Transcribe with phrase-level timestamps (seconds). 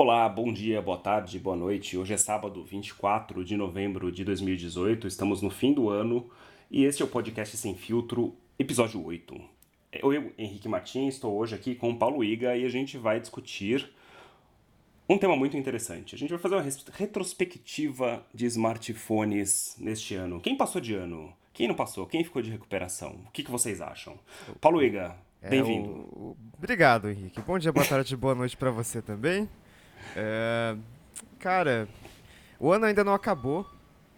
[0.00, 1.98] Olá, bom dia, boa tarde, boa noite.
[1.98, 5.08] Hoje é sábado, 24 de novembro de 2018.
[5.08, 6.30] Estamos no fim do ano
[6.70, 9.34] e este é o podcast Sem Filtro, episódio 8.
[9.94, 13.90] Eu, Henrique Martins, estou hoje aqui com o Paulo Iga e a gente vai discutir
[15.08, 16.14] um tema muito interessante.
[16.14, 20.40] A gente vai fazer uma retrospectiva de smartphones neste ano.
[20.40, 21.32] Quem passou de ano?
[21.52, 22.06] Quem não passou?
[22.06, 23.16] Quem ficou de recuperação?
[23.26, 24.16] O que, que vocês acham?
[24.60, 25.90] Paulo Iga, é, bem-vindo.
[25.90, 26.36] O...
[26.56, 27.40] Obrigado, Henrique.
[27.40, 29.48] Bom dia, boa tarde, boa noite para você também.
[30.16, 30.76] É...
[31.38, 31.88] Cara,
[32.58, 33.68] o ano ainda não acabou,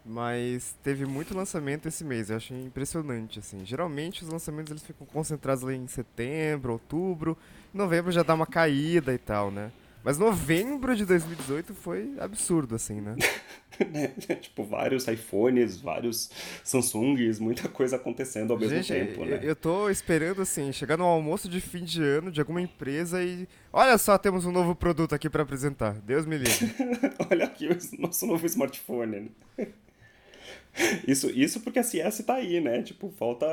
[0.04, 2.30] mas teve muito lançamento esse mês.
[2.30, 3.64] Eu achei impressionante, assim.
[3.64, 7.36] Geralmente os lançamentos eles ficam concentrados ali em setembro, outubro.
[7.72, 9.70] Novembro já dá uma caída e tal, né?
[10.02, 13.16] Mas novembro de 2018 foi absurdo, assim, né?
[14.40, 16.30] tipo, vários iPhones, vários
[16.64, 19.40] Samsungs, muita coisa acontecendo ao mesmo Gente, tempo, né?
[19.42, 23.46] Eu tô esperando, assim, chegar no almoço de fim de ano de alguma empresa e...
[23.72, 25.92] Olha só, temos um novo produto aqui para apresentar.
[26.00, 26.74] Deus me livre.
[27.30, 29.30] Olha aqui o nosso novo smartphone.
[29.56, 29.68] Né?
[31.06, 32.80] Isso, isso porque a CS tá aí, né?
[32.82, 33.44] Tipo, falta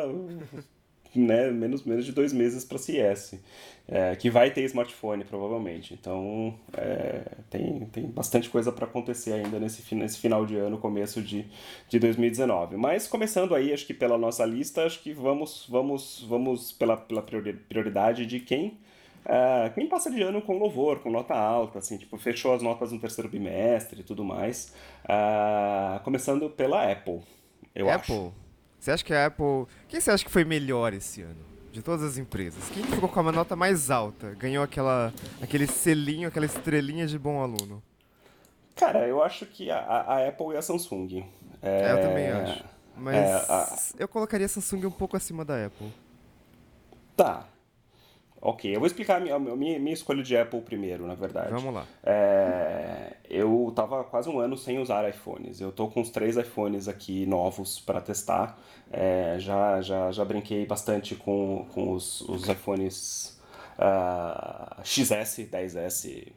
[1.20, 3.40] né, menos, menos de dois meses para CS,
[3.88, 5.94] é, que vai ter smartphone provavelmente.
[5.94, 11.22] Então é, tem, tem bastante coisa para acontecer ainda nesse, nesse final de ano, começo
[11.22, 11.46] de,
[11.90, 12.78] de 2019.
[12.78, 17.22] Mas começando aí, acho que pela nossa lista, acho que vamos, vamos, vamos pela, pela
[17.22, 18.78] prioridade de quem
[19.28, 22.94] Uh, quem passa de ano com louvor, com nota alta, assim, tipo, fechou as notas
[22.94, 24.74] no terceiro bimestre e tudo mais.
[25.04, 27.20] Uh, começando pela Apple,
[27.76, 28.14] eu Apple.
[28.16, 28.34] acho.
[28.80, 29.66] Você acha que a Apple.
[29.88, 31.46] Quem você acha que foi melhor esse ano?
[31.72, 32.64] De todas as empresas?
[32.70, 34.34] Quem ficou com a nota mais alta?
[34.36, 37.84] Ganhou aquela, aquele selinho, aquela estrelinha de bom aluno?
[38.76, 41.26] Cara, eu acho que a, a Apple e a Samsung.
[41.62, 42.64] É, é eu também acho.
[42.96, 43.78] Mas é, a...
[44.00, 45.92] eu colocaria a Samsung um pouco acima da Apple.
[47.16, 47.46] Tá,
[48.48, 51.52] Ok, eu vou explicar a minha, minha, minha, escolha de Apple primeiro, na verdade.
[51.52, 51.86] Vamos lá.
[52.02, 55.60] É, eu tava quase um ano sem usar iPhones.
[55.60, 58.58] Eu tô com os três iPhones aqui novos para testar.
[58.90, 63.38] É, já, já, já brinquei bastante com, com os, os iPhones
[63.78, 66.32] uh, XS, 10S,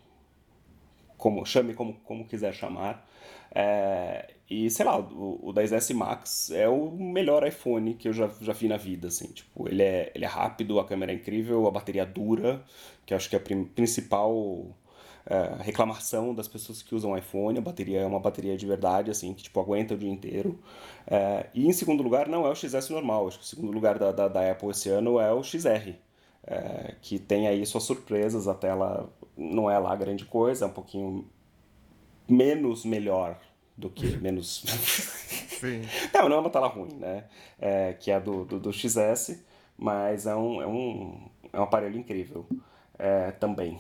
[1.17, 3.07] como, chame como, como quiser chamar.
[3.55, 8.29] É, e sei lá, o, o 10S Max é o melhor iPhone que eu já,
[8.41, 9.29] já vi na vida, assim.
[9.29, 12.65] Tipo, ele é, ele é rápido, a câmera é incrível, a bateria dura,
[13.07, 13.43] que eu acho que é a
[13.75, 14.67] principal
[15.25, 17.59] é, reclamação das pessoas que usam iPhone.
[17.59, 20.59] A bateria é uma bateria de verdade, assim, que tipo, aguenta o dia inteiro.
[21.07, 23.29] É, e em segundo lugar, não é o XS normal.
[23.29, 25.95] Acho que o segundo lugar da, da, da Apple esse ano é o XR.
[26.45, 30.73] É, que tem aí suas surpresas, a tela não é lá grande coisa, é um
[30.73, 31.25] pouquinho
[32.29, 33.39] menos melhor
[33.81, 34.63] do que menos.
[35.59, 35.83] Sim.
[36.15, 37.25] não, não é uma tela ruim, né?
[37.59, 39.43] É, que é a do, do, do, XS,
[39.77, 42.47] mas é um, é um, é um aparelho incrível
[42.99, 43.79] é, também.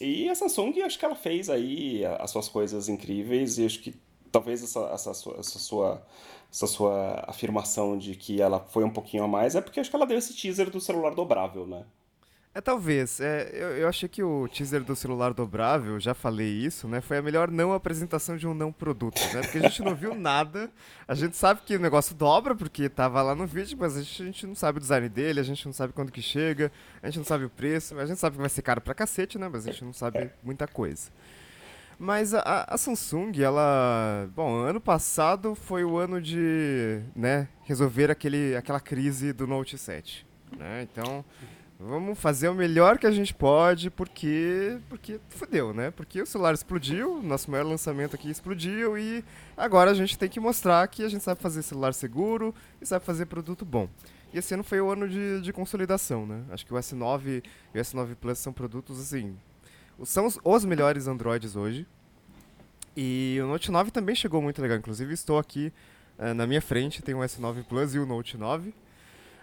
[0.00, 3.94] E a Samsung, acho que ela fez aí as suas coisas incríveis e acho que
[4.30, 6.06] talvez essa, essa, sua, essa, sua,
[6.52, 9.96] essa sua afirmação de que ela foi um pouquinho a mais é porque acho que
[9.96, 11.84] ela deu esse teaser do celular dobrável, né?
[12.58, 13.20] É, talvez.
[13.20, 17.00] É, eu, eu achei que o teaser do celular dobrável, já falei isso, né?
[17.00, 19.42] Foi a melhor não apresentação de um não produto, né?
[19.42, 20.68] Porque a gente não viu nada.
[21.06, 24.22] A gente sabe que o negócio dobra, porque tava lá no vídeo, mas a gente,
[24.22, 27.06] a gente, não sabe o design dele, a gente não sabe quando que chega, a
[27.06, 29.48] gente não sabe o preço, a gente sabe que vai ser caro pra cacete, né?
[29.48, 31.12] Mas a gente não sabe muita coisa.
[31.96, 34.28] Mas a, a Samsung, ela.
[34.34, 40.26] Bom, ano passado foi o ano de né, resolver aquele, aquela crise do Note 7.
[40.58, 40.88] Né?
[40.90, 41.24] Então
[41.80, 45.92] Vamos fazer o melhor que a gente pode, porque porque fudeu, né?
[45.92, 49.24] Porque o celular explodiu, nosso maior lançamento aqui explodiu e
[49.56, 52.52] agora a gente tem que mostrar que a gente sabe fazer celular seguro
[52.82, 53.88] e sabe fazer produto bom.
[54.34, 56.42] E esse ano foi o ano de, de consolidação, né?
[56.50, 59.36] Acho que o S9 e o S9 Plus são produtos assim,
[60.04, 61.86] são os, os melhores Androids hoje.
[62.96, 65.72] E o Note 9 também chegou muito legal, inclusive estou aqui
[66.18, 68.74] uh, na minha frente, tem o S9 Plus e o Note 9.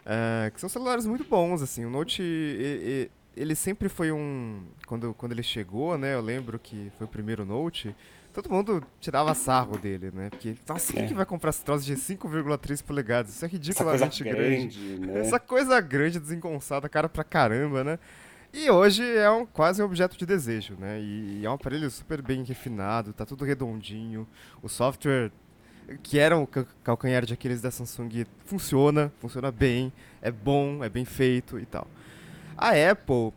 [0.05, 1.83] Uh, que são celulares muito bons, assim.
[1.83, 4.63] O Note, ele, ele, sempre foi um...
[4.85, 7.95] Quando, quando ele chegou, né, eu lembro que foi o primeiro Note,
[8.31, 10.29] todo mundo tirava sarro dele, né?
[10.29, 11.07] Porque, nossa, quem é.
[11.07, 13.33] que vai comprar esse troço de 5,3 polegadas?
[13.33, 14.77] Isso é ridiculamente grande.
[14.77, 15.21] grande né?
[15.21, 17.97] Essa coisa grande, desengonçada, cara pra caramba, né?
[18.53, 20.99] E hoje é um, quase um objeto de desejo, né?
[20.99, 24.27] E, e é um aparelho super bem refinado, tá tudo redondinho.
[24.61, 25.31] O software
[26.01, 26.47] que era o
[26.83, 29.91] calcanhar de Aquiles da Samsung, funciona, funciona bem,
[30.21, 31.87] é bom, é bem feito e tal.
[32.57, 33.33] A Apple,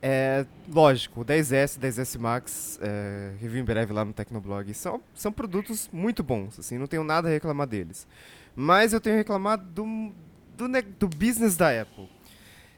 [0.00, 5.32] é lógico, o 10S, 10S Max, é, review em breve lá no Tecnoblog, são, são
[5.32, 8.06] produtos muito bons, assim, não tenho nada a reclamar deles.
[8.54, 10.12] Mas eu tenho a reclamar do,
[10.56, 10.66] do,
[10.98, 12.08] do business da Apple.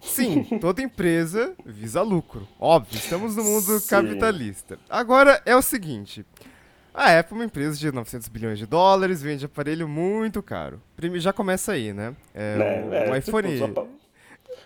[0.01, 2.47] Sim, toda empresa visa lucro.
[2.59, 3.89] Óbvio, estamos no mundo Sim.
[3.89, 4.79] capitalista.
[4.89, 6.25] Agora é o seguinte:
[6.99, 10.81] a Apple é uma empresa de 900 bilhões de dólares, vende aparelho muito caro.
[11.15, 12.15] Já começa aí, né?
[12.35, 13.59] É, né, o, é, o iPhone.
[13.59, 13.89] Tipo,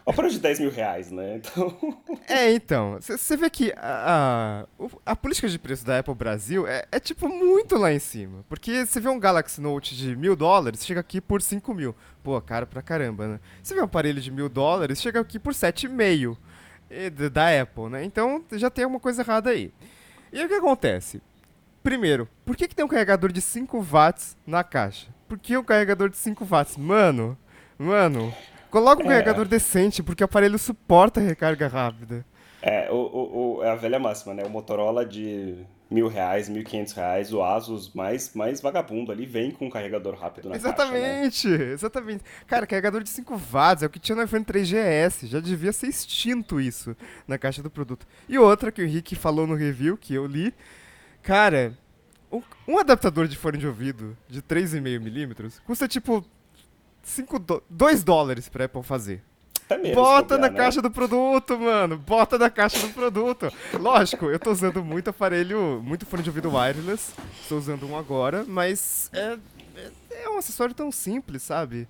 [0.05, 1.41] Opera de 10 mil reais, né?
[1.53, 2.21] Então...
[2.29, 2.99] É, então.
[3.01, 4.67] Você vê que a,
[5.07, 8.45] a, a, política de preço da Apple Brasil é, é tipo muito lá em cima.
[8.49, 11.95] Porque você vê um Galaxy Note de mil dólares, chega aqui por 5 mil.
[12.23, 13.41] Pô, caro pra caramba, né?
[13.63, 16.37] Você vê um aparelho de mil dólares, chega aqui por 7,5
[17.31, 18.05] da Apple, né?
[18.05, 19.73] Então já tem alguma coisa errada aí.
[20.33, 21.21] E o que acontece?
[21.83, 25.09] Primeiro, por que, que tem um carregador de 5 watts na caixa?
[25.29, 26.77] Por que um carregador de 5 watts?
[26.77, 27.37] Mano,
[27.79, 28.33] mano,
[28.73, 29.09] Coloca um é.
[29.11, 32.25] carregador decente, porque o aparelho suporta recarga rápida.
[32.63, 34.45] É, o, o, é a velha máxima, né?
[34.45, 35.59] O Motorola de
[35.91, 40.15] mil reais, mil quinhentos reais, o Asus mais, mais vagabundo ali vem com um carregador
[40.15, 41.73] rápido na Exatamente, caixa, né?
[41.73, 42.25] exatamente.
[42.47, 45.89] Cara, carregador de 5 watts é o que tinha no iPhone 3GS, já devia ser
[45.89, 46.97] extinto isso
[47.29, 48.07] na caixa do produto.
[48.27, 50.55] E outra que o Henrique falou no review, que eu li,
[51.23, 51.77] cara,
[52.31, 56.25] um, um adaptador de fone de ouvido de 3,5mm custa tipo
[57.03, 57.63] 5 do...
[57.69, 59.23] 2 dólares pra Apple fazer.
[59.69, 60.57] É Bota na né?
[60.57, 61.97] caixa do produto, mano.
[61.97, 63.51] Bota na caixa do produto.
[63.75, 67.13] Lógico, eu tô usando muito aparelho, muito fone de ouvido wireless.
[67.41, 69.39] Estou usando um agora, mas é,
[69.77, 69.91] é,
[70.25, 71.89] é, um acessório tão simples, sabe?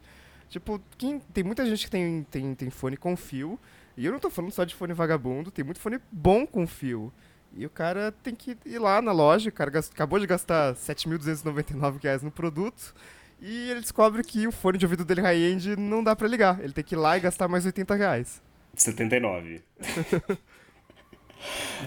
[0.48, 3.58] Tipo, quem, tem muita gente que tem, tem, tem fone com fio.
[3.96, 7.12] E eu não tô falando só de fone vagabundo, tem muito fone bom com fio.
[7.54, 10.78] E o cara tem que ir lá na loja, o cara acabou de gastar R$
[10.78, 12.94] 7.299 no produto
[13.40, 16.60] e ele descobre que o fone de ouvido dele high-end não dá para ligar.
[16.60, 18.40] Ele tem que ir lá e gastar mais 80 reais.
[18.74, 19.60] 79.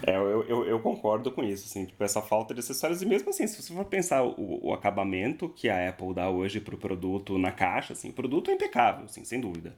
[0.06, 3.02] É, eu, eu, eu, concordo com isso, assim, tipo, essa falta de acessórios.
[3.02, 6.60] E mesmo assim, se você for pensar o, o acabamento que a Apple dá hoje
[6.60, 9.76] pro produto na caixa, assim, o produto é impecável, assim, sem dúvida.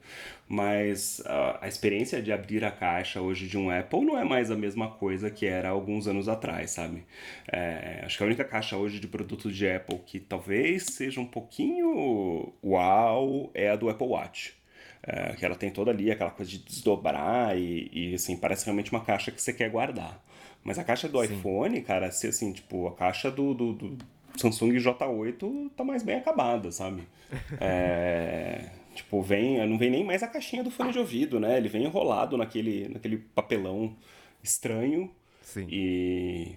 [0.48, 4.50] Mas a, a experiência de abrir a caixa hoje de um Apple não é mais
[4.50, 7.04] a mesma coisa que era alguns anos atrás, sabe?
[7.50, 11.26] É, acho que a única caixa hoje de produtos de Apple que talvez seja um
[11.26, 14.57] pouquinho uau é a do Apple Watch.
[15.02, 18.90] É, que ela tem toda ali aquela coisa de desdobrar e, e, assim, parece realmente
[18.90, 20.22] uma caixa que você quer guardar.
[20.64, 21.34] Mas a caixa do Sim.
[21.34, 23.98] iPhone, cara, se, assim, tipo, a caixa do, do, do,
[24.36, 27.02] Samsung J8 tá mais bem acabada, sabe?
[27.60, 31.56] É, tipo, vem, não vem nem mais a caixinha do fone de ouvido, né?
[31.58, 33.94] Ele vem enrolado naquele, naquele papelão
[34.42, 35.10] estranho.
[35.42, 35.66] Sim.
[35.70, 36.54] E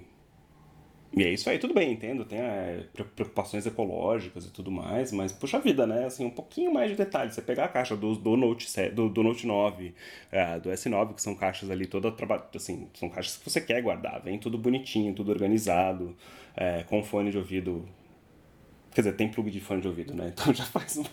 [1.14, 5.34] e é isso aí, tudo bem, entendo, tem é, preocupações ecológicas e tudo mais, mas
[5.34, 6.06] puxa vida, né?
[6.06, 7.34] Assim, um pouquinho mais de detalhe.
[7.34, 9.94] Você pegar a caixa do, do, Note, do, do Note 9,
[10.32, 12.16] é, do S9, que são caixas ali toda
[12.56, 16.16] assim, são caixas que você quer guardar, vem tudo bonitinho, tudo organizado,
[16.56, 17.86] é, com fone de ouvido.
[18.94, 20.32] Quer dizer, tem plug de fone de ouvido, né?
[20.42, 21.10] Então já faz uma,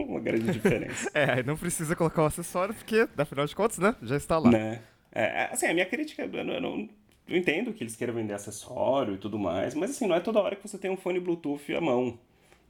[0.00, 1.08] uma grande diferença.
[1.14, 3.94] é, não precisa colocar o acessório, porque, afinal de contas, né?
[4.02, 4.50] Já está lá.
[4.50, 4.82] Né?
[5.12, 6.88] É, assim, a minha crítica, eu não, eu não
[7.28, 10.40] eu entendo que eles queiram vender acessório e tudo mais, mas assim, não é toda
[10.40, 12.18] hora que você tem um fone Bluetooth à mão,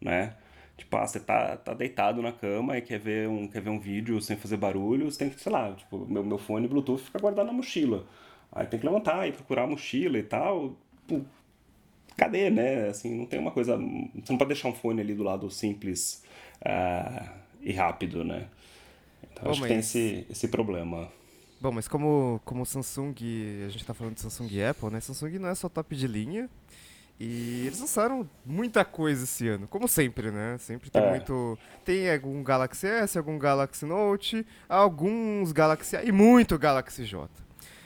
[0.01, 0.35] né?
[0.77, 3.81] Tipo, ah, você tá, tá deitado na cama e quer ver, um, quer ver um
[3.81, 7.19] vídeo sem fazer barulho, você tem que, sei lá, tipo, meu, meu fone Bluetooth fica
[7.19, 8.07] guardado na mochila.
[8.53, 10.77] Aí tem que levantar e procurar a mochila e tal.
[11.07, 11.21] Pô,
[12.17, 12.89] cadê, né?
[12.89, 13.77] Assim, não tem uma coisa.
[13.77, 16.25] Você não pode deixar um fone ali do lado simples
[16.63, 17.29] uh,
[17.61, 18.47] e rápido, né?
[19.33, 21.09] Então acho que tem esse, esse problema.
[21.61, 23.15] Bom, mas como, como Samsung,
[23.67, 25.01] a gente está falando de Samsung e Apple, né?
[25.01, 26.49] Samsung não é só top de linha.
[27.21, 30.57] E eles lançaram muita coisa esse ano, como sempre, né?
[30.59, 31.11] Sempre tem é.
[31.11, 31.59] muito.
[31.85, 37.29] Tem algum Galaxy S, algum Galaxy Note, alguns Galaxy A e muito Galaxy J.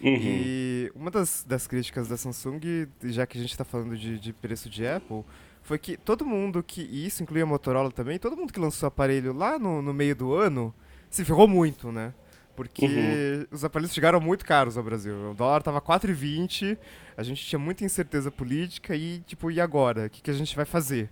[0.03, 0.19] Uhum.
[0.21, 2.61] E uma das, das críticas da Samsung,
[3.05, 5.25] já que a gente está falando de, de preço de Apple,
[5.63, 6.83] foi que todo mundo que.
[6.83, 10.15] E isso inclui a Motorola também, todo mundo que lançou aparelho lá no, no meio
[10.15, 10.75] do ano
[11.09, 12.13] se ferrou muito, né?
[12.55, 13.47] Porque uhum.
[13.51, 15.31] os aparelhos chegaram muito caros ao Brasil.
[15.31, 16.77] O dólar tava 4,20,
[17.17, 20.07] a gente tinha muita incerteza política e, tipo, e agora?
[20.07, 21.11] O que, que a gente vai fazer?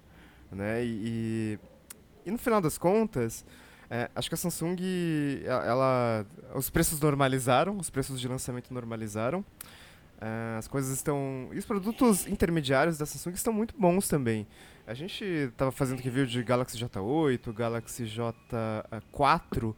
[0.53, 0.85] Né?
[0.85, 1.59] E,
[2.27, 3.45] e no final das contas,
[3.89, 4.77] é, acho que a Samsung,
[5.45, 9.45] ela, os preços normalizaram, os preços de lançamento normalizaram.
[10.21, 11.49] É, as coisas estão.
[11.53, 14.47] E os produtos intermediários da Samsung estão muito bons também.
[14.87, 19.75] A gente estava fazendo review de Galaxy J8, Galaxy J4.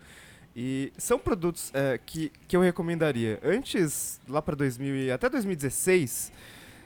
[0.55, 3.41] E são produtos é, que, que eu recomendaria.
[3.43, 6.31] Antes, lá para 2000 até 2016,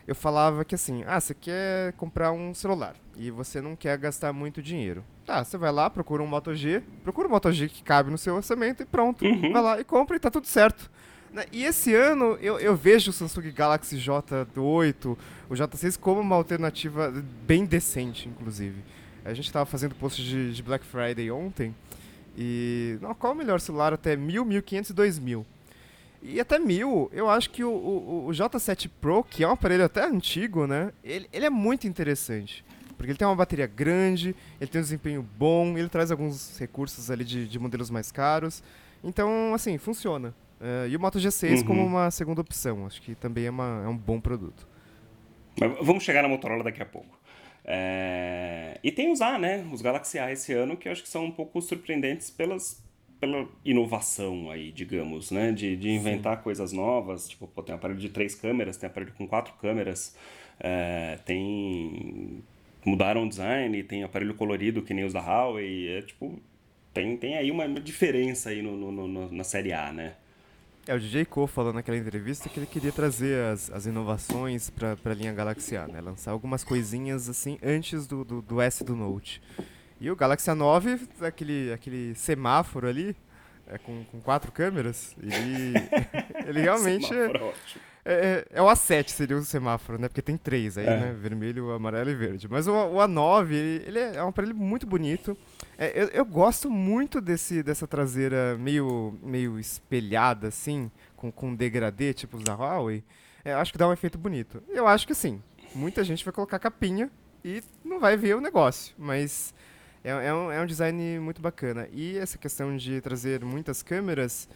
[0.06, 4.32] eu falava que assim, ah, você quer comprar um celular e você não quer gastar
[4.32, 5.04] muito dinheiro.
[5.24, 8.18] Tá, você vai lá, procura um Moto G, procura um Moto G que cabe no
[8.18, 9.24] seu orçamento e pronto.
[9.24, 9.52] Uhum.
[9.52, 10.88] Vai lá e compra e tá tudo certo.
[11.32, 15.18] Né, e esse ano eu, eu vejo o Samsung Galaxy J8,
[15.48, 17.12] o J6 como uma alternativa
[17.44, 18.84] bem decente, inclusive.
[19.24, 21.74] A gente estava fazendo post de, de Black Friday ontem
[22.36, 25.46] E não, qual o melhor celular até 1000, 1500 e 2000?
[26.22, 29.84] E até 1000, eu acho que o, o, o, J7 Pro, que é um aparelho
[29.84, 30.92] até antigo, né?
[31.04, 32.64] Ele, ele é muito interessante.
[32.96, 37.10] Porque ele tem uma bateria grande, ele tem um desempenho bom, ele traz alguns recursos
[37.10, 38.62] ali de, de modelos mais caros.
[39.04, 40.34] Então, assim, funciona.
[40.60, 41.64] Uh, e o Moto G6 uhum.
[41.64, 42.86] como uma segunda opção.
[42.86, 44.66] Acho que também é, uma, é um bom produto.
[45.60, 47.15] Mas vamos chegar na Motorola daqui a pouco.
[47.66, 48.78] É...
[48.82, 49.66] E tem os A, né?
[49.72, 52.80] Os Galaxy A esse ano, que eu acho que são um pouco surpreendentes pelas,
[53.18, 55.50] pela inovação aí, digamos, né?
[55.50, 56.42] De, de inventar Sim.
[56.44, 57.28] coisas novas.
[57.28, 60.16] Tipo, pô, tem aparelho de três câmeras, tem aparelho com quatro câmeras,
[60.60, 61.18] é...
[61.24, 62.42] tem...
[62.84, 65.88] Mudaram o design, tem aparelho colorido que nem os da Huawei.
[65.98, 66.40] É tipo,
[66.94, 70.14] tem, tem aí uma diferença aí no, no, no na série A, né?
[70.88, 74.96] É, o DJ Ko falou naquela entrevista que ele queria trazer as, as inovações para
[75.04, 76.00] a linha Galaxy A, né?
[76.00, 79.42] Lançar algumas coisinhas assim antes do, do, do S do Note.
[80.00, 83.16] E o Galaxy A9, aquele, aquele semáforo ali,
[83.66, 85.74] é, com, com quatro câmeras, ele,
[86.46, 87.12] ele realmente
[88.08, 90.06] é, é, é, o A7 seria o semáforo, né?
[90.06, 90.96] Porque tem três aí, é.
[90.96, 91.12] né?
[91.12, 92.46] Vermelho, amarelo e verde.
[92.48, 95.36] Mas o, o A9, ele, ele é um aparelho muito bonito.
[95.76, 102.14] É, eu, eu, gosto muito desse, dessa traseira meio, meio espelhada, assim, com, com degradê,
[102.14, 103.02] tipo os da Huawei.
[103.44, 104.62] É, acho que dá um efeito bonito.
[104.68, 105.42] Eu acho que sim.
[105.74, 107.10] Muita gente vai colocar capinha
[107.44, 108.94] e não vai ver o negócio.
[108.96, 109.52] Mas
[110.04, 111.88] é, é, um, é um design muito bacana.
[111.92, 114.48] E essa questão de trazer muitas câmeras.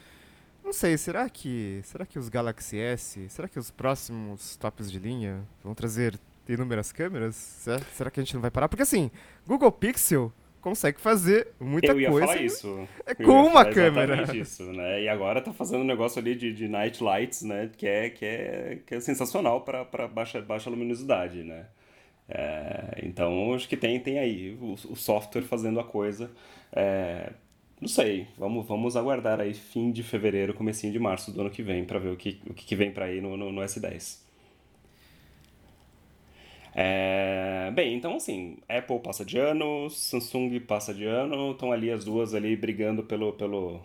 [0.65, 4.99] Não sei, será que será que os Galaxy S, será que os próximos tops de
[4.99, 7.35] linha vão trazer inúmeras câmeras?
[7.35, 8.69] Será, será que a gente não vai parar?
[8.69, 9.11] Porque assim,
[9.47, 12.09] Google Pixel consegue fazer muita coisa.
[12.09, 12.89] Eu ia falar isso.
[13.07, 14.37] É com uma câmera.
[14.37, 15.03] Isso, né?
[15.03, 17.71] E agora tá fazendo um negócio ali de, de night lights, né?
[17.77, 21.67] Que é, que é, que é sensacional para baixa, baixa luminosidade, né?
[22.29, 26.31] É, então acho que tem, tem aí o, o software fazendo a coisa.
[26.73, 27.33] É,
[27.81, 31.63] não sei, vamos, vamos aguardar aí fim de fevereiro, comecinho de março do ano que
[31.63, 34.19] vem para ver o que, o que vem para aí no, no, no S10.
[36.75, 42.05] É, bem, então assim, Apple passa de ano, Samsung passa de ano, estão ali as
[42.05, 43.81] duas ali brigando pelo, pelo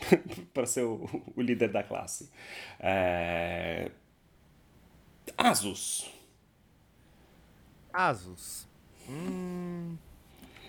[0.54, 2.30] para ser o, o, líder da classe.
[2.78, 3.90] É,
[5.36, 6.10] Asus.
[7.92, 8.68] Asus.
[9.08, 9.96] Hum,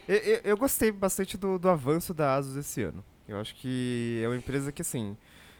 [0.09, 3.05] eu, eu, eu, gostei bastante do, do avanço da Asus esse ano.
[3.27, 5.15] Eu acho que é uma empresa que assim.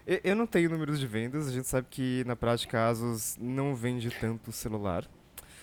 [0.08, 3.38] Eu, eu não tenho números de vendas, a gente sabe que na prática a Asus
[3.40, 5.08] não vende tanto celular.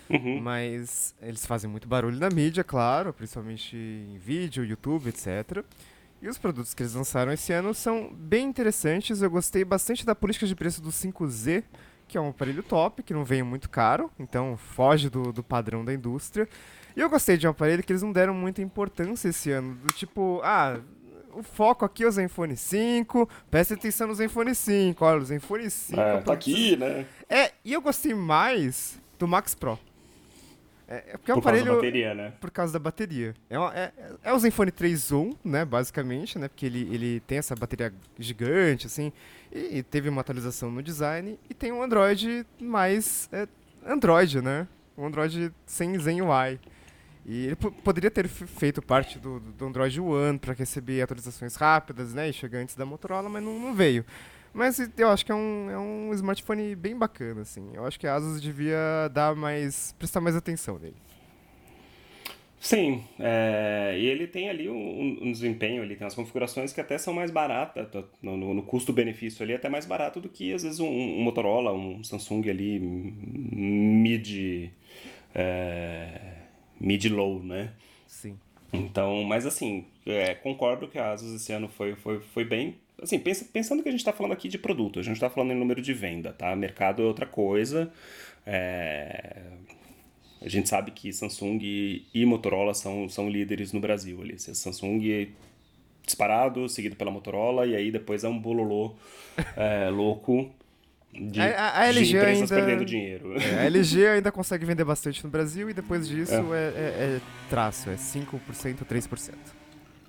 [0.08, 0.40] Uhum.
[0.40, 5.64] Mas eles fazem muito barulho na mídia, claro, principalmente em vídeo, YouTube, etc.
[6.22, 9.20] E os produtos que eles lançaram esse ano são bem interessantes.
[9.20, 11.64] Eu gostei bastante da política de preço do 5Z,
[12.06, 15.84] que é um aparelho top, que não vem muito caro, então foge do, do padrão
[15.84, 16.48] da indústria.
[16.96, 19.92] E eu gostei de um aparelho que eles não deram muita importância esse ano, do
[19.92, 20.80] tipo, ah,
[21.34, 25.70] o foco aqui é o Zenfone 5, presta atenção no Zenfone 5, olha, o Zenfone
[25.70, 26.00] 5...
[26.00, 27.04] É, tá aqui, né?
[27.28, 29.78] É, e eu gostei mais do Max Pro.
[30.88, 31.64] É, é porque é um aparelho.
[31.66, 32.32] Por causa da bateria, né?
[32.40, 33.34] Por causa da bateria.
[33.50, 35.64] É, uma, é, é o Zenfone 3 Zoom, né?
[35.64, 36.48] Basicamente, né?
[36.48, 39.12] Porque ele, ele tem essa bateria gigante, assim.
[39.52, 41.38] E, e teve uma atualização no design.
[41.50, 43.28] E tem um Android mais.
[43.32, 43.48] É,
[43.84, 44.68] Android, né?
[44.96, 46.60] Um Android sem Zen UI.
[47.28, 52.28] E ele poderia ter feito parte do, do Android One para receber atualizações rápidas, né?
[52.28, 54.04] E chegar antes da Motorola, mas não, não veio.
[54.54, 57.68] Mas eu acho que é um, é um smartphone bem bacana, assim.
[57.74, 59.92] Eu acho que a Asus devia dar mais.
[59.98, 60.94] prestar mais atenção nele.
[62.60, 66.96] Sim, é, e ele tem ali um, um, desempenho, ele tem as configurações que até
[66.96, 67.86] são mais baratas,
[68.22, 72.02] no, no custo-benefício ali, até mais barato do que às vezes um, um Motorola, um
[72.02, 74.70] Samsung ali mid,
[75.34, 76.35] é,
[76.80, 77.72] mid-low, né?
[78.06, 78.38] Sim.
[78.72, 83.18] Então, mas assim, é, concordo que a Asus esse ano foi, foi, foi bem, assim,
[83.18, 85.56] pensa, pensando que a gente está falando aqui de produto, a gente está falando em
[85.56, 86.54] número de venda, tá?
[86.54, 87.92] Mercado é outra coisa.
[88.46, 89.42] É...
[90.40, 94.38] A gente sabe que Samsung e Motorola são, são líderes no Brasil ali.
[94.38, 95.32] Samsung
[96.04, 98.94] disparado, seguido pela Motorola, e aí depois é um bololô
[99.56, 100.50] é, louco
[101.12, 103.40] de, a, a LG empresas ainda, perdendo dinheiro.
[103.40, 107.16] É, a LG ainda consegue vender bastante no Brasil e depois disso é, é, é,
[107.16, 109.34] é traço, é 5%, 3%.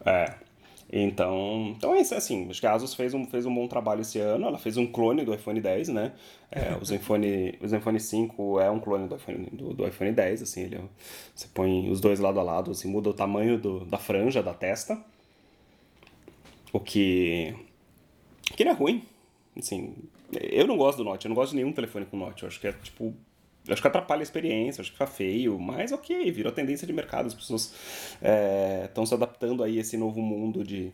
[0.06, 0.48] É.
[0.90, 4.02] Então, então é isso, assim, acho que a Asus fez um, fez um bom trabalho
[4.02, 6.14] esse ano, ela fez um clone do iPhone 10, né,
[6.50, 10.44] é, o, Zenfone, o Zenfone 5 é um clone do iPhone, do, do iPhone 10,
[10.44, 10.80] assim, ele,
[11.36, 14.54] você põe os dois lado a lado, assim, muda o tamanho do, da franja, da
[14.54, 14.98] testa,
[16.72, 17.54] o que,
[18.56, 19.04] que não é ruim,
[19.58, 19.94] assim,
[20.32, 22.60] eu não gosto do Note, eu não gosto de nenhum telefone com Note, eu acho
[22.60, 23.14] que é, tipo,
[23.70, 27.28] acho que atrapalha a experiência, acho que fica feio, mas ok, virou tendência de mercado,
[27.28, 27.74] as pessoas
[28.86, 30.92] estão é, se adaptando aí a esse novo mundo de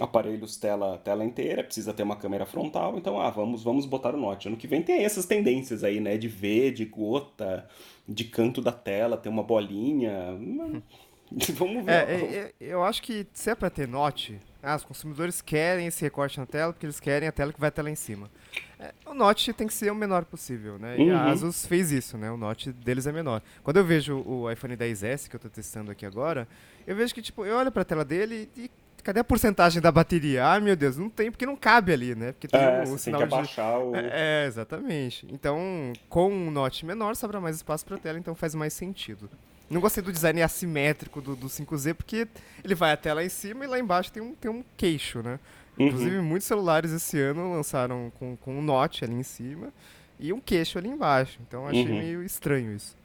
[0.00, 4.18] aparelhos tela, tela inteira, precisa ter uma câmera frontal, então ah, vamos, vamos botar o
[4.18, 4.48] Note.
[4.48, 7.68] Ano que vem tem essas tendências aí, né, de V, de gota,
[8.08, 10.36] de canto da tela, ter uma bolinha.
[11.54, 11.92] vamos ver.
[11.92, 15.86] É, é, é, eu acho que se é para ter Note, ah, os consumidores querem
[15.86, 18.28] esse recorte na tela porque eles querem a tela que vai estar lá em cima.
[18.80, 20.98] É, o Note tem que ser o menor possível, né?
[20.98, 21.16] E uhum.
[21.16, 22.30] a Asus fez isso, né?
[22.30, 23.40] O Note deles é menor.
[23.62, 26.48] Quando eu vejo o iPhone 10S que eu estou testando aqui agora,
[26.84, 28.68] eu vejo que tipo, eu olho para a tela dele e
[29.04, 30.44] cadê a porcentagem da bateria?
[30.44, 32.32] Ah, meu Deus, não tem, porque não cabe ali, né?
[32.32, 33.94] Porque tem é, o, sinal tem que abaixar o...
[33.94, 35.28] É, é, exatamente.
[35.30, 39.30] Então, com um note menor, sobra mais espaço para a tela, então faz mais sentido.
[39.68, 42.28] Não gostei do design assimétrico do, do 5Z, porque
[42.62, 45.40] ele vai até lá em cima e lá embaixo tem um, tem um queixo, né?
[45.78, 45.86] Uhum.
[45.86, 49.72] Inclusive, muitos celulares esse ano lançaram com, com um note ali em cima
[50.18, 51.38] e um queixo ali embaixo.
[51.46, 51.98] Então, achei uhum.
[51.98, 52.96] meio estranho isso.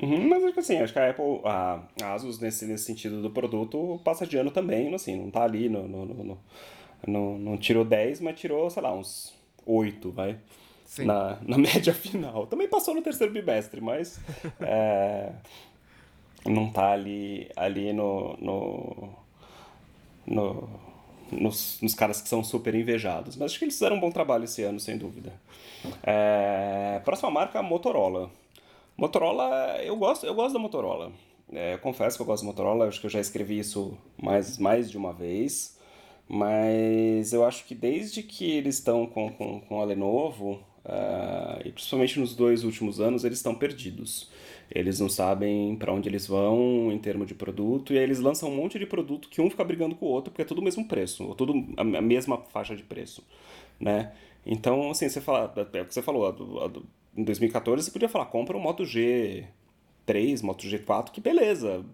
[0.00, 1.82] Uhum, mas acho que assim, acho que a Apple, a
[2.14, 5.86] Asus, nesse, nesse sentido do produto, passa de ano também, assim, não tá ali no.
[5.86, 6.38] no, no,
[7.06, 9.34] no não tirou 10, mas tirou, sei lá, uns
[9.66, 10.38] 8, vai.
[10.98, 12.46] Na, na média final.
[12.46, 14.20] Também passou no terceiro bimestre, mas.
[14.60, 15.32] é,
[16.46, 18.36] não tá ali, ali no.
[18.40, 19.08] no,
[20.26, 20.68] no
[21.30, 23.36] nos, nos, caras que são super invejados.
[23.36, 25.32] Mas acho que eles fizeram um bom trabalho esse ano, sem dúvida.
[26.02, 28.30] É, próxima marca, Motorola.
[28.96, 31.10] Motorola, eu gosto, eu gosto da Motorola.
[31.50, 34.90] É, confesso que eu gosto da Motorola, acho que eu já escrevi isso mais, mais
[34.90, 35.78] de uma vez.
[36.28, 41.72] Mas eu acho que desde que eles estão com, com, com a Lenovo, uh, e
[41.72, 44.30] principalmente nos dois últimos anos, eles estão perdidos.
[44.74, 48.48] Eles não sabem para onde eles vão em termos de produto, e aí eles lançam
[48.48, 50.64] um monte de produto que um fica brigando com o outro, porque é tudo o
[50.64, 53.22] mesmo preço, ou tudo a, mesma faixa de preço,
[53.78, 54.12] né?
[54.46, 56.86] Então, assim, você fala, é o que você falou, a do, a do,
[57.16, 61.84] em 2014 você podia falar, compra um Moto G3, Moto G4, que beleza.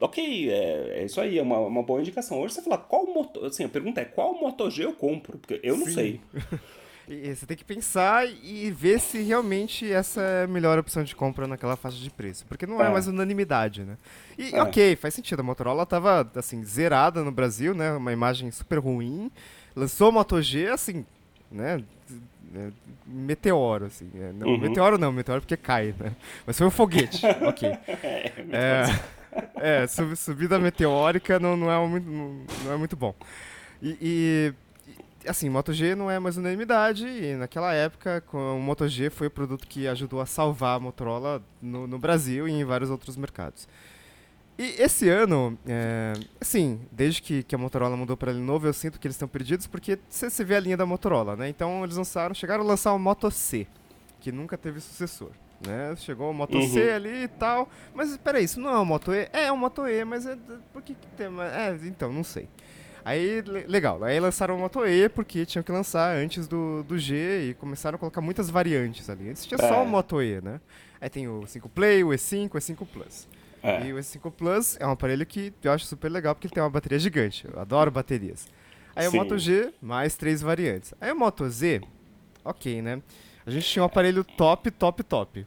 [0.00, 2.40] Ok, é, é isso aí, é uma, uma boa indicação.
[2.40, 3.44] Hoje você fala, qual moto.
[3.44, 5.38] Assim, a pergunta é qual Moto G eu compro?
[5.38, 5.92] Porque eu não Sim.
[5.92, 6.20] sei.
[7.08, 11.16] E você tem que pensar e ver se realmente essa é a melhor opção de
[11.16, 12.44] compra naquela faixa de preço.
[12.46, 13.96] Porque não é, é mais unanimidade, né?
[14.36, 14.62] E é.
[14.62, 15.40] ok, faz sentido.
[15.40, 17.92] A Motorola tava, assim, zerada no Brasil, né?
[17.92, 19.30] Uma imagem super ruim.
[19.74, 21.06] Lançou o Moto G, assim,
[21.50, 21.82] né?
[22.54, 22.68] É,
[23.06, 24.10] meteoro, assim.
[24.14, 24.58] É, não, uhum.
[24.58, 26.12] Meteoro não, meteoro porque cai, né?
[26.46, 27.70] Mas foi um foguete, ok.
[28.52, 28.84] é,
[29.82, 33.14] é, sub, subida meteórica não, não, é muito, não, não é muito bom.
[33.82, 34.54] E, e,
[35.26, 39.30] assim, Moto G não é mais unanimidade, e naquela época o Moto G foi o
[39.30, 43.68] produto que ajudou a salvar a Motorola no, no Brasil e em vários outros mercados.
[44.58, 48.98] E esse ano, é, assim, desde que, que a Motorola mudou para Lenovo, eu sinto
[48.98, 51.48] que eles estão perdidos porque você vê a linha da Motorola, né?
[51.48, 53.68] Então eles lançaram, chegaram a lançar o Moto C,
[54.20, 55.30] que nunca teve sucessor.
[55.64, 55.94] Né?
[55.96, 56.68] Chegou o Moto uhum.
[56.68, 57.68] C ali e tal.
[57.94, 59.28] Mas peraí, isso não é o Moto E?
[59.32, 60.36] É, é o Moto E, mas é,
[60.72, 61.26] por que, que tem.
[61.26, 62.48] É, então, não sei.
[63.08, 64.04] Aí, legal.
[64.04, 67.96] Aí lançaram o Moto E porque tinham que lançar antes do, do G e começaram
[67.96, 69.30] a colocar muitas variantes ali.
[69.30, 69.66] Antes tinha é.
[69.66, 70.60] só o Moto E, né?
[71.00, 73.26] Aí tem o 5 Play, o E5, o E5 Plus.
[73.62, 73.86] É.
[73.86, 76.62] E o S5 Plus é um aparelho que eu acho super legal porque ele tem
[76.62, 77.48] uma bateria gigante.
[77.50, 78.46] Eu adoro baterias.
[78.94, 79.16] Aí Sim.
[79.16, 80.92] o Moto G, mais três variantes.
[81.00, 81.80] Aí o Moto Z,
[82.44, 83.00] ok, né?
[83.46, 85.46] A gente tinha um aparelho top, top, top.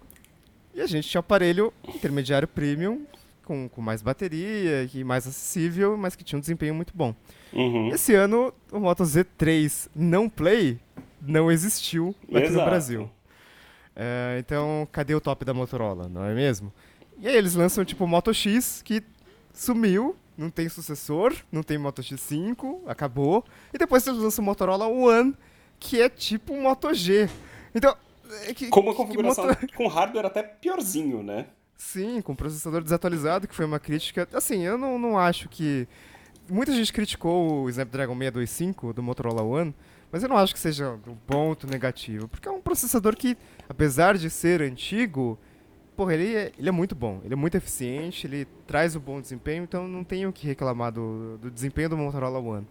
[0.73, 3.05] E a gente tinha um aparelho intermediário premium,
[3.43, 7.15] com, com mais bateria e mais acessível, mas que tinha um desempenho muito bom.
[7.53, 7.89] Uhum.
[7.89, 10.79] Esse ano, o Moto Z3 não play
[11.21, 12.59] não existiu aqui Exato.
[12.59, 13.09] no Brasil.
[13.95, 16.71] É, então, cadê o top da Motorola, não é mesmo?
[17.19, 19.03] E aí eles lançam tipo o Moto X, que
[19.53, 23.43] sumiu, não tem sucessor, não tem Moto X5, acabou.
[23.73, 25.35] E depois eles lançam o Motorola One,
[25.79, 27.29] que é tipo um Moto G.
[27.75, 27.95] Então.
[28.47, 29.67] É que, com uma configuração moto...
[29.75, 31.47] com hardware até piorzinho, né?
[31.81, 34.27] Sim, com processador desatualizado, que foi uma crítica.
[34.33, 35.87] Assim, eu não, não acho que.
[36.47, 39.75] Muita gente criticou o Snapdragon 625 do Motorola One,
[40.11, 43.35] mas eu não acho que seja um ponto negativo, porque é um processador que,
[43.67, 45.39] apesar de ser antigo,
[45.95, 49.01] porra, ele é, ele é muito bom, ele é muito eficiente, ele traz o um
[49.01, 52.67] bom desempenho, então não tenho o que reclamar do, do desempenho do Motorola One.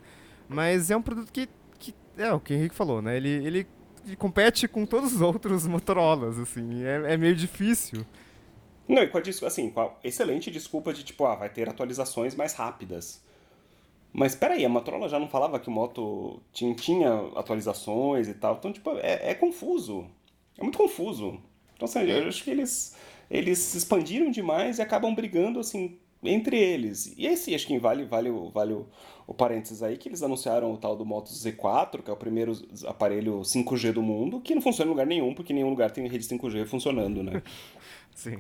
[0.49, 3.17] Mas é um produto que, que é o que o Henrique falou, né?
[3.17, 3.67] Ele, ele,
[4.17, 8.07] compete com todos os outros Motorolas, assim, é, é meio difícil.
[8.91, 12.35] Não, e com a, assim, com a excelente desculpa de tipo, ah, vai ter atualizações
[12.35, 13.23] mais rápidas.
[14.13, 18.57] Mas peraí, a Motorola já não falava que o Moto tinha, tinha atualizações e tal,
[18.57, 20.07] então, tipo, é, é confuso.
[20.59, 21.41] É muito confuso.
[21.77, 22.97] Então, assim, eu acho que eles,
[23.31, 27.15] eles expandiram demais e acabam brigando, assim, entre eles.
[27.17, 28.89] E esse, acho que vale, vale, vale o,
[29.25, 32.53] o parênteses aí, que eles anunciaram o tal do Moto Z4, que é o primeiro
[32.89, 36.27] aparelho 5G do mundo, que não funciona em lugar nenhum, porque nenhum lugar tem rede
[36.27, 37.41] 5G funcionando, né?
[38.13, 38.39] Sim.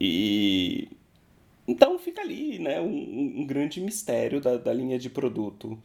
[0.00, 0.88] E
[1.68, 5.76] então fica ali, né, um, um grande mistério da, da linha de produto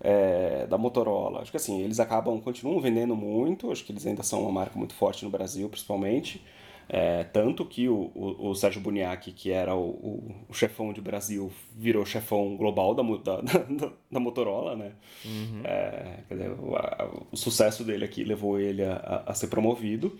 [0.00, 1.40] é, da Motorola.
[1.40, 4.78] Acho que assim, eles acabam, continuam vendendo muito, acho que eles ainda são uma marca
[4.78, 6.42] muito forte no Brasil, principalmente.
[6.86, 11.50] É, tanto que o, o, o Sérgio Buniac, que era o, o, chefão de Brasil,
[11.74, 14.92] virou chefão global da, da, da, da Motorola, né?
[15.24, 15.62] Uhum.
[15.64, 20.16] É, dizer, o, a, o, sucesso dele aqui levou ele a, a, a ser promovido.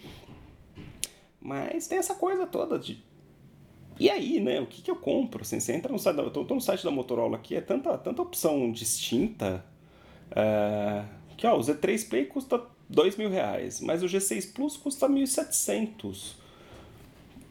[1.39, 3.05] Mas tem essa coisa toda de
[3.99, 5.43] e aí, né, o que, que eu compro?
[5.43, 7.61] Assim, você entra no site, da, eu tô, tô no site da Motorola aqui, é
[7.61, 9.65] tanta, tanta opção distinta,
[10.31, 11.05] é,
[11.37, 16.37] que ó, o Z3 Play custa dois mil reais, mas o G6 Plus custa 1.700.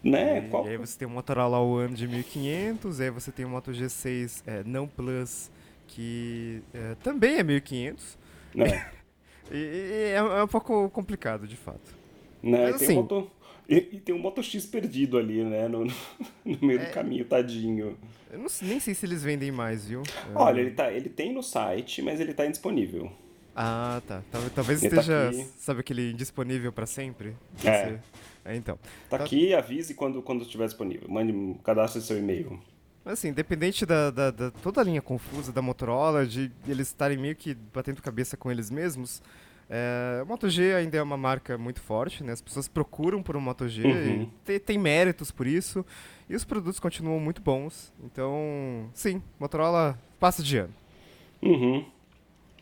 [0.04, 0.40] Né?
[0.40, 0.66] E, Qual...
[0.66, 4.44] e aí você tem o Motorola One de 1.500, aí você tem o Moto G6
[4.46, 5.50] é, não Plus,
[5.88, 8.18] que é, também é 1.500.
[8.58, 8.86] É.
[9.50, 11.96] e, e é, é, um pouco complicado, de fato.
[12.42, 12.72] Né?
[12.72, 13.32] Mas, assim, Moto...
[13.68, 15.68] E, e, tem um Moto X perdido ali, né?
[15.68, 15.94] No, no
[16.62, 16.86] meio é...
[16.86, 17.98] do caminho, tadinho.
[18.32, 20.04] Eu não, nem sei se eles vendem mais, viu?
[20.36, 23.12] Olha, ele, tá, ele tem no site, mas ele tá indisponível.
[23.56, 24.24] Ah, tá.
[24.56, 27.36] Talvez ele tá esteja, tá sabe aquele indisponível para sempre?
[27.64, 28.00] É.
[28.44, 28.56] é.
[28.56, 28.78] Então.
[29.10, 31.08] Tá, tá aqui, avise quando, quando estiver disponível.
[31.08, 32.60] Mande, cadastre seu e-mail.
[33.06, 37.36] Assim, independente da, da, da, toda a linha confusa da Motorola, de eles estarem meio
[37.36, 39.22] que batendo cabeça com eles mesmos,
[39.70, 42.34] é, o Moto G ainda é uma marca muito forte, né?
[42.34, 44.30] As pessoas procuram por um Moto G, uhum.
[44.44, 45.86] tem, tem méritos por isso,
[46.30, 47.94] e os produtos continuam muito bons.
[48.04, 50.74] Então, sim, Motorola passa de ano.
[51.42, 51.86] Uhum.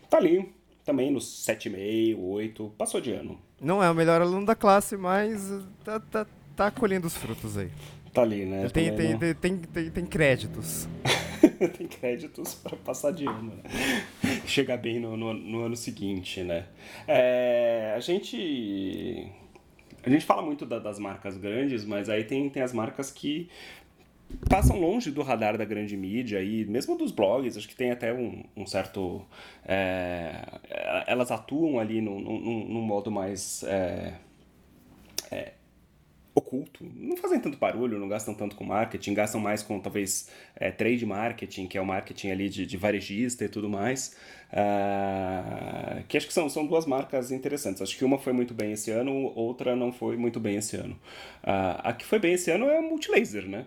[0.08, 0.52] Tá ali,
[0.84, 3.38] também nos 7,5, 8, passou de ano.
[3.60, 5.50] Não é o melhor aluno da classe, mas
[5.84, 7.70] tá, tá, tá colhendo os frutos aí.
[8.12, 8.68] Tá ali, né?
[8.68, 10.88] Tem, tem, tem, tem, tem, tem créditos.
[11.76, 14.42] tem créditos para passar de ano, né?
[14.46, 16.66] Chegar bem no, no, no, ano seguinte, né?
[17.06, 19.30] É, a gente.
[20.04, 23.48] A gente fala muito da, das marcas grandes, mas aí tem, tem as marcas que
[24.48, 28.12] passam longe do radar da grande mídia e mesmo dos blogs, acho que tem até
[28.12, 29.24] um, um certo.
[29.64, 30.44] É,
[31.06, 33.62] elas atuam ali num, num, num modo mais.
[33.64, 34.14] É,
[35.30, 35.52] é,
[36.34, 36.84] oculto.
[36.94, 41.04] Não fazem tanto barulho, não gastam tanto com marketing, gastam mais com talvez é, trade
[41.04, 44.16] marketing, que é o marketing ali de, de varejista e tudo mais.
[44.52, 47.80] Uh, que acho que são, são duas marcas interessantes.
[47.80, 50.94] Acho que uma foi muito bem esse ano, outra não foi muito bem esse ano.
[51.42, 53.66] Uh, a que foi bem esse ano é a Multilaser, né?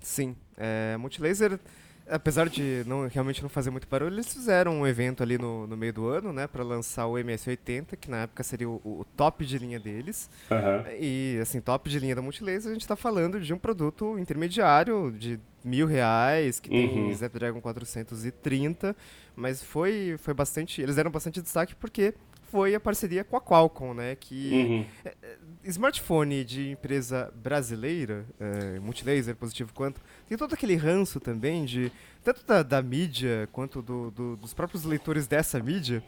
[0.00, 1.58] Sim, é, a Multilaser
[2.08, 5.76] apesar de não realmente não fazer muito barulho, eles fizeram um evento ali no, no
[5.76, 9.44] meio do ano, né, para lançar o MS80, que na época seria o, o top
[9.44, 10.30] de linha deles.
[10.50, 10.92] Uhum.
[10.98, 15.12] E assim, top de linha da Multilaser, a gente está falando de um produto intermediário
[15.12, 17.10] de mil reais, que tem uhum.
[17.10, 18.94] Snapdragon 430,
[19.34, 22.14] mas foi, foi bastante, eles deram bastante destaque porque
[22.50, 24.86] foi a parceria com a Qualcomm, né, que uhum.
[25.04, 31.64] É, é, smartphone de empresa brasileira, é, multilaser, positivo quanto, tem todo aquele ranço também
[31.64, 31.90] de
[32.22, 36.02] tanto da, da mídia quanto do, do, dos próprios leitores dessa mídia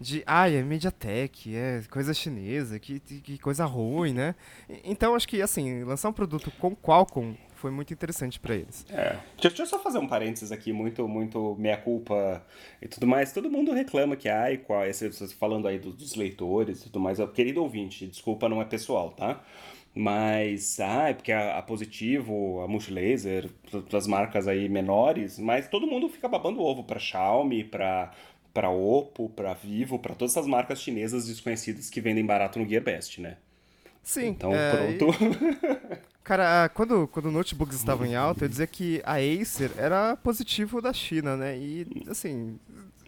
[0.00, 4.34] de ai, é MediaTek, é coisa chinesa, que, que coisa ruim, né?
[4.82, 8.86] Então acho que assim, lançar um produto com Qualcomm foi muito interessante para eles.
[8.90, 9.18] É.
[9.40, 12.42] Deixa, eu só fazer um parênteses aqui, muito, muito meia culpa
[12.80, 13.32] e tudo mais.
[13.32, 17.18] Todo mundo reclama que, ai, qual, esse, falando aí dos, dos leitores e tudo mais.
[17.34, 19.44] Querido ouvinte, desculpa, não é pessoal, tá?
[19.94, 23.50] Mas, ah, é porque a, a Positivo, a Multilaser,
[23.92, 28.10] as marcas aí menores, mas todo mundo fica babando ovo para Xiaomi, para
[28.52, 33.20] para Oppo, para Vivo, para todas essas marcas chinesas desconhecidas que vendem barato no GearBest,
[33.20, 33.36] né?
[34.02, 34.28] Sim.
[34.28, 35.14] Então, é, pronto.
[36.22, 40.92] Cara, quando, quando notebooks estavam em alta, eu dizia que a Acer era positivo da
[40.92, 41.56] China, né?
[41.58, 42.58] E, assim...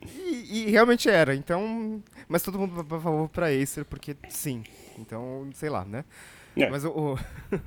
[0.04, 2.02] E, e realmente era, então...
[2.26, 4.64] Mas todo mundo por favor pra Acer, porque sim.
[4.98, 6.04] Então, sei lá, né?
[6.56, 6.68] É.
[6.68, 6.90] Mas o...
[6.90, 7.18] o...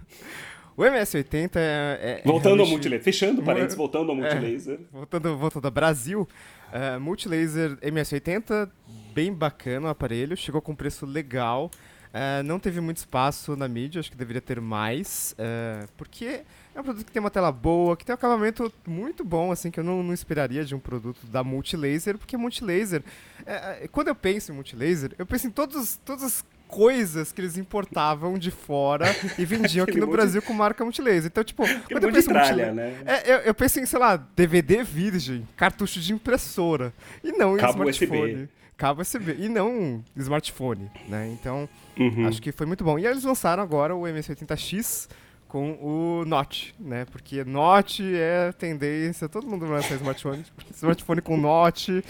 [0.77, 4.73] O MS-80 é, é Voltando ao multilaser, fechando parênteses, voltando ao é, multilaser.
[4.73, 6.27] É, voltando, voltando ao Brasil,
[6.73, 8.69] uh, multilaser MS-80,
[9.13, 11.71] bem bacana o aparelho, chegou com preço legal.
[12.15, 16.79] Uh, não teve muito espaço na mídia, acho que deveria ter mais, uh, porque é
[16.79, 19.81] um produto que tem uma tela boa, que tem um acabamento muito bom, assim, que
[19.81, 23.03] eu não, não esperaria de um produto da Multilaser, porque Multilaser,
[23.41, 27.57] uh, quando eu penso em Multilaser, eu penso em todos, todas as coisas que eles
[27.57, 31.25] importavam de fora e vendiam aqui no Brasil com marca Multilaser.
[31.25, 32.97] Então, tipo, quando eu penso em Multilaser, né?
[33.05, 37.59] é, eu, eu, penso em, sei lá, DVD virgem, cartucho de impressora, e não em
[37.59, 38.35] Cabo smartphone.
[38.35, 41.35] USB cabo USB e não um smartphone, né?
[41.39, 42.27] Então, uhum.
[42.27, 42.99] acho que foi muito bom.
[42.99, 45.09] E eles lançaram agora o MS80X
[45.47, 47.05] com o Note, né?
[47.05, 50.43] Porque Note é tendência, todo mundo vai lançar smartphone,
[50.75, 52.03] smartphone com Note,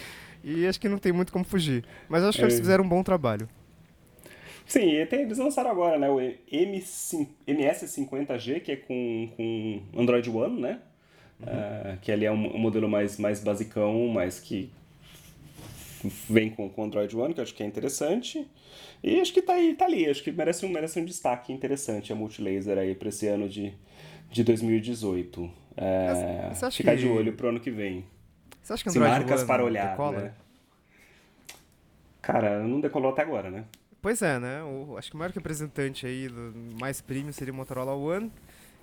[0.43, 1.85] e acho que não tem muito como fugir.
[2.09, 2.47] Mas acho que é.
[2.47, 3.47] eles fizeram um bom trabalho.
[4.65, 6.09] Sim, eles lançaram agora, né?
[6.09, 10.79] O MS50G, que é com, com Android One, né?
[11.39, 11.47] Uhum.
[11.47, 14.71] Uh, que ali é um, um, modelo mais, mais basicão, mas que
[16.29, 18.47] vem com, com Android One, que eu acho que é interessante.
[19.03, 22.11] E acho que tá, aí, tá ali, acho que merece um, merece um destaque interessante
[22.11, 23.73] a Multilaser aí para esse ano de,
[24.31, 25.51] de 2018.
[25.77, 27.01] É, ficar que...
[27.01, 28.05] de olho pro ano que vem.
[28.61, 30.17] Você acha que Android marcas One para olhar, decola?
[30.19, 30.33] né?
[32.21, 33.65] Cara, não decolou até agora, né?
[34.01, 34.63] Pois é, né?
[34.63, 38.31] O, acho que o maior representante aí do mais premium seria o Motorola One.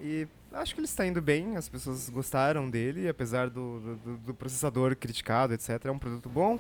[0.00, 4.34] E acho que ele está indo bem, as pessoas gostaram dele, apesar do, do, do
[4.34, 5.84] processador criticado, etc.
[5.84, 6.58] É um produto bom.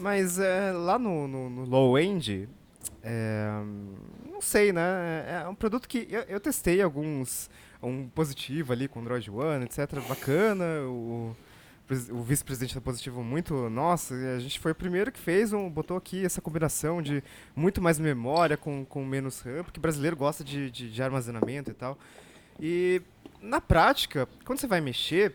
[0.00, 2.48] Mas é, lá no, no, no low-end,
[3.02, 3.50] é,
[4.30, 4.80] não sei, né?
[5.26, 7.50] É, é um produto que eu, eu, testei alguns,
[7.82, 10.00] um positivo ali com Android One, etc.
[10.08, 10.64] Bacana.
[10.86, 11.36] O,
[12.10, 15.96] o vice-presidente da Positivo muito, nossa, a gente foi o primeiro que fez, um, botou
[15.96, 17.22] aqui essa combinação de
[17.54, 21.74] muito mais memória com, com menos RAM, porque brasileiro gosta de, de, de armazenamento e
[21.74, 21.98] tal.
[22.60, 23.02] E
[23.42, 25.34] na prática, quando você vai mexer,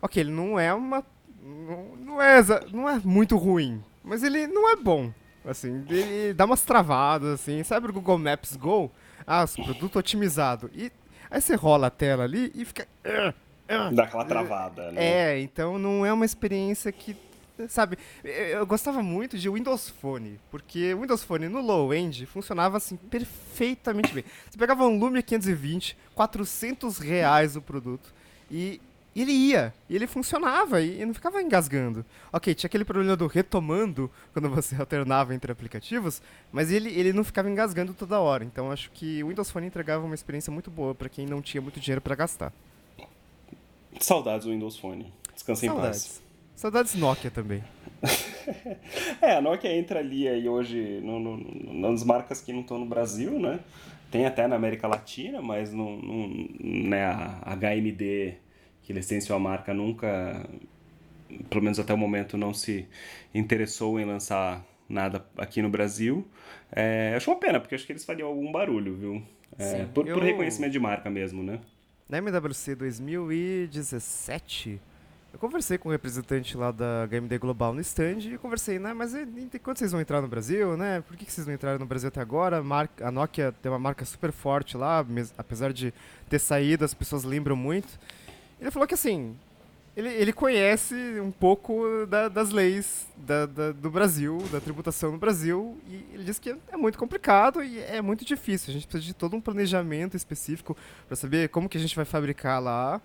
[0.00, 1.04] ok, ele não é uma.
[1.40, 2.40] Não, não, é,
[2.72, 5.12] não é muito ruim, mas ele não é bom.
[5.44, 7.62] Assim, ele dá umas travadas, assim.
[7.64, 8.90] Sabe o Google Maps Go?
[9.26, 10.70] Ah, produto otimizado.
[10.72, 10.90] E
[11.30, 12.86] aí você rola a tela ali e fica.
[13.92, 15.04] Dá aquela travada, né?
[15.04, 17.16] É, então não é uma experiência que.
[17.68, 22.96] Sabe, eu gostava muito de Windows Phone, porque o Windows Phone no low-end funcionava assim
[22.96, 24.24] perfeitamente bem.
[24.50, 28.12] Você pegava um Lumia 520, 400 reais o produto,
[28.50, 28.80] e
[29.14, 32.04] e ele ia, e ele funcionava, e não ficava engasgando.
[32.32, 37.22] Ok, tinha aquele problema do retomando quando você alternava entre aplicativos, mas ele, ele não
[37.22, 38.42] ficava engasgando toda hora.
[38.42, 41.60] Então acho que o Windows Phone entregava uma experiência muito boa para quem não tinha
[41.60, 42.52] muito dinheiro para gastar.
[44.00, 45.12] Saudades do Windows Phone.
[45.34, 46.04] Descansa Saudades.
[46.04, 46.22] em paz.
[46.56, 47.62] Saudades Nokia também.
[49.20, 52.86] é, a Nokia entra ali aí hoje no, no, nas marcas que não estão no
[52.86, 53.60] Brasil, né?
[54.10, 58.34] Tem até na América Latina, mas não, não né, a HMD
[58.82, 60.44] que licenciou a marca nunca,
[61.48, 62.86] pelo menos até o momento, não se
[63.34, 66.26] interessou em lançar nada aqui no Brasil.
[66.70, 69.22] É, acho uma pena, porque acho que eles fariam algum barulho, viu?
[69.58, 70.14] É, por, eu...
[70.14, 71.60] por reconhecimento de marca mesmo, né?
[72.08, 74.80] Na MWC 2017,
[75.32, 78.92] eu conversei com o um representante lá da HMD Global no stand e conversei, né?
[78.92, 79.14] Mas
[79.62, 81.02] quando vocês vão entrar no Brasil, né?
[81.06, 82.62] Por que, que vocês não entraram no Brasil até agora?
[83.00, 85.04] A Nokia tem uma marca super forte lá,
[85.38, 85.92] apesar de
[86.28, 87.98] ter saído, as pessoas lembram muito.
[88.62, 89.36] Ele falou que assim,
[89.96, 95.18] ele, ele conhece um pouco da, das leis da, da, do Brasil, da tributação no
[95.18, 98.70] Brasil, e ele disse que é muito complicado e é muito difícil.
[98.70, 100.76] A gente precisa de todo um planejamento específico
[101.08, 103.00] para saber como que a gente vai fabricar lá.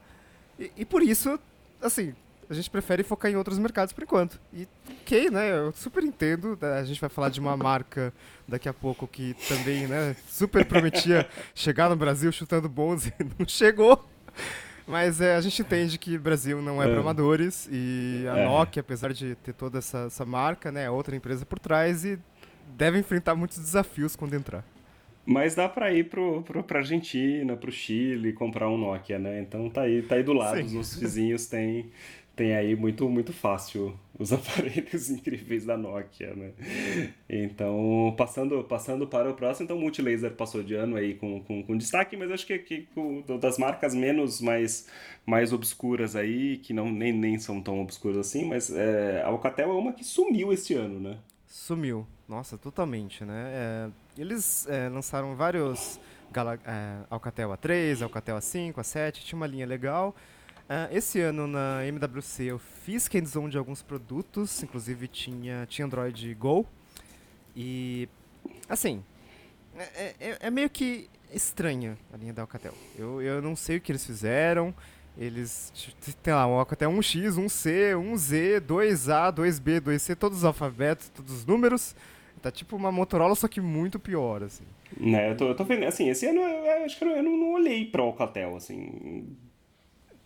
[0.59, 1.39] E, e, por isso,
[1.81, 2.13] assim,
[2.47, 4.39] a gente prefere focar em outros mercados por enquanto.
[4.53, 4.67] E
[5.01, 5.57] ok, né?
[5.57, 6.55] Eu super entendo.
[6.61, 8.13] Né, a gente vai falar de uma marca
[8.47, 13.47] daqui a pouco que também, né, super prometia chegar no Brasil chutando bons e não
[13.47, 14.07] chegou.
[14.87, 16.89] Mas é, a gente entende que o Brasil não é, é.
[16.89, 18.45] para amadores e a é.
[18.45, 22.17] Nokia, apesar de ter toda essa, essa marca, né, é outra empresa por trás e
[22.77, 24.63] deve enfrentar muitos desafios quando entrar.
[25.25, 29.41] Mas dá para ir pro, pro, pra Argentina, pro Chile, comprar um Nokia, né?
[29.41, 30.63] Então tá aí, tá aí do lado, Sim.
[30.63, 31.91] os nossos vizinhos têm
[32.37, 36.51] tem aí muito, muito fácil os aparelhos incríveis da Nokia, né?
[37.27, 41.77] Então, passando, passando para o próximo, então Multilaser passou de ano aí com, com, com
[41.77, 42.87] destaque, mas acho que, que
[43.41, 44.87] das marcas menos mais,
[45.25, 49.71] mais obscuras aí, que não nem, nem são tão obscuras assim, mas é, a Alcatel
[49.71, 51.17] é uma que sumiu este ano, né?
[51.47, 53.51] Sumiu, nossa, totalmente, né?
[53.51, 53.89] É,
[54.21, 55.99] eles é, lançaram vários
[56.31, 60.15] Gala, é, Alcatel A3, Alcatel A5, A7, tinha uma linha legal,
[60.67, 66.33] Uh, esse ano na MWC eu fiz hands-on de alguns produtos, inclusive tinha, tinha Android
[66.35, 66.67] Go.
[67.55, 68.09] E,
[68.67, 69.01] assim,
[69.77, 72.73] é, é, é meio que estranha a linha da Alcatel.
[72.97, 74.75] Eu, eu não sei o que eles fizeram.
[75.17, 75.71] Eles,
[76.21, 81.45] tem lá, um Alcatel 1X, 1C, 1Z, 2A, 2B, 2C, todos os alfabetos, todos os
[81.45, 81.95] números.
[82.41, 84.65] Tá tipo uma Motorola, só que muito pior, assim.
[84.95, 87.23] Né, eu tô, eu tô vendo, assim, esse ano eu, eu acho que eu, eu
[87.23, 89.35] não, não olhei pro Alcatel, assim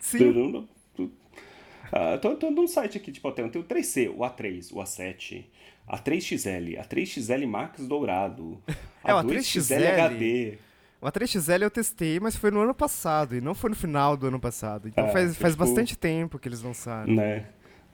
[0.02, 0.68] Sim.
[1.00, 5.46] Uh, tô, tô num site aqui, tipo, tem, tem o 3C, o A3, o A7,
[5.86, 8.62] a 3XL, a 3XL Max dourado,
[9.04, 10.58] a, é, 2XL HD.
[11.02, 14.28] O A3XL eu testei, mas foi no ano passado, e não foi no final do
[14.28, 14.88] ano passado.
[14.88, 17.14] Então é, faz, faz tipo, bastante tempo que eles lançaram.
[17.14, 17.48] Né?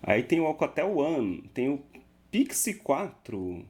[0.03, 1.81] Aí tem o Alcatel One, tem o
[2.29, 3.65] Pixie 4,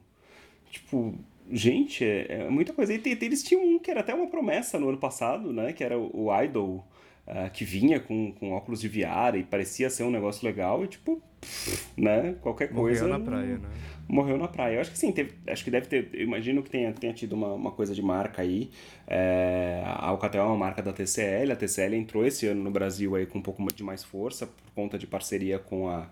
[0.70, 1.14] tipo,
[1.50, 2.92] gente, é, é muita coisa.
[2.92, 5.72] E eles tinham um que era até uma promessa no ano passado, né?
[5.72, 6.84] Que era o, o Idol,
[7.28, 10.88] uh, que vinha com, com óculos de VR e parecia ser um negócio legal e
[10.88, 11.22] tipo,
[11.96, 12.34] né?
[12.40, 13.06] Qualquer coisa.
[13.06, 13.68] Morreu na praia, né?
[14.08, 14.76] Morreu na praia.
[14.76, 16.08] Eu acho que sim, teve, acho que deve ter.
[16.14, 18.70] Eu imagino que tenha, tenha tido uma, uma coisa de marca aí.
[19.06, 21.52] É, a Alcatel é uma marca da TCL.
[21.52, 24.72] A TCL entrou esse ano no Brasil aí com um pouco de mais força por
[24.74, 26.08] conta de parceria com a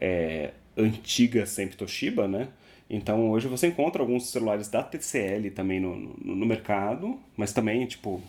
[0.00, 2.48] é, antiga sempre Toshiba, né?
[2.88, 7.84] Então hoje você encontra alguns celulares da TCL também no, no, no mercado, mas também,
[7.84, 8.22] tipo,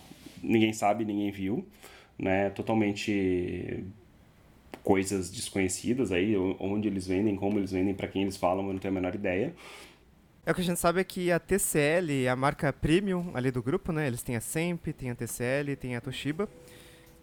[0.44, 1.66] ninguém sabe, ninguém viu,
[2.20, 2.50] né?
[2.50, 3.86] Totalmente
[4.84, 8.80] coisas desconhecidas aí, onde eles vendem, como eles vendem, para quem eles falam, eu não
[8.80, 9.54] tenho a menor ideia.
[10.46, 13.62] É o que a gente sabe é que a TCL a marca premium ali do
[13.62, 14.08] grupo, né?
[14.08, 16.50] Eles têm a Semp, tem a TCL, tem a Toshiba.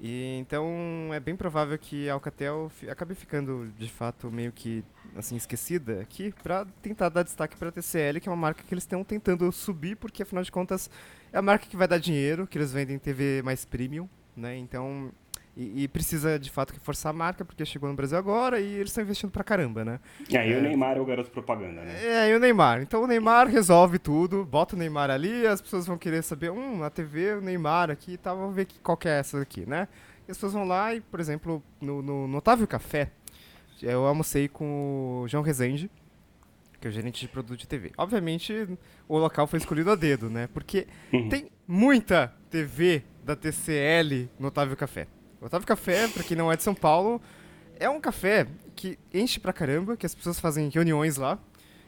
[0.01, 4.85] E então é bem provável que a Alcatel acabe ficando de fato meio que
[5.17, 8.75] assim esquecida aqui para tentar dar destaque para a TCL, que é uma marca que
[8.75, 10.91] eles estão tentando subir porque afinal de contas
[11.33, 14.57] é a marca que vai dar dinheiro, que eles vendem TV mais premium, né?
[14.57, 15.11] Então
[15.57, 18.91] e, e, precisa, de fato, reforçar a marca, porque chegou no Brasil agora e eles
[18.91, 20.01] estão investindo pra caramba, né?
[20.29, 21.95] E aí é, o Neymar é o garoto propaganda, né?
[22.05, 22.83] É, e o Neymar.
[22.83, 26.81] Então o Neymar resolve tudo, bota o Neymar ali, as pessoas vão querer saber, hum,
[26.81, 29.41] na TV o Neymar aqui e tá, tal, vamos ver que, qual que é essa
[29.41, 29.89] aqui, né?
[30.29, 33.11] E as pessoas vão lá e, por exemplo, no, no, no Otávio Café,
[33.81, 35.91] eu almocei com o João Rezende,
[36.79, 37.93] que é o gerente de produto de TV.
[37.97, 38.69] Obviamente,
[39.09, 40.51] o local foi escolhido a dedo, né?
[40.53, 41.31] Porque uhum.
[41.31, 45.09] tem muita TV da TCL no Otávio Café.
[45.41, 47.21] O Otávio Café, para quem não é de São Paulo,
[47.79, 51.37] é um café que enche pra caramba, que as pessoas fazem reuniões lá,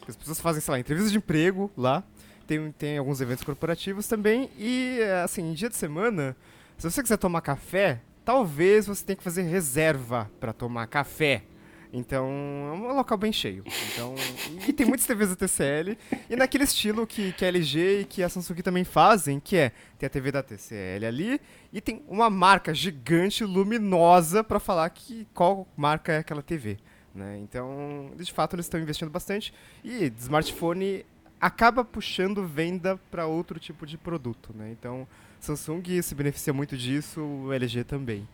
[0.04, 2.02] que as pessoas fazem, sei lá, entrevistas de emprego lá,
[2.44, 6.36] tem, tem alguns eventos corporativos também, e, assim, em dia de semana,
[6.76, 11.44] se você quiser tomar café, talvez você tenha que fazer reserva para tomar café.
[11.92, 13.64] Então, é um local bem cheio.
[13.92, 14.14] Então,
[14.68, 15.96] e tem muitas TVs da TCL.
[16.28, 19.72] E naquele estilo que, que a LG e que a Samsung também fazem, que é
[19.98, 21.40] tem a TV da TCL ali
[21.72, 26.78] e tem uma marca gigante, luminosa, para falar que qual marca é aquela TV.
[27.14, 27.38] Né?
[27.38, 29.52] Então, de fato, eles estão investindo bastante.
[29.82, 31.04] E smartphone
[31.40, 34.52] acaba puxando venda para outro tipo de produto.
[34.54, 34.70] Né?
[34.70, 35.06] Então,
[35.40, 38.28] Samsung se beneficia muito disso, o LG também.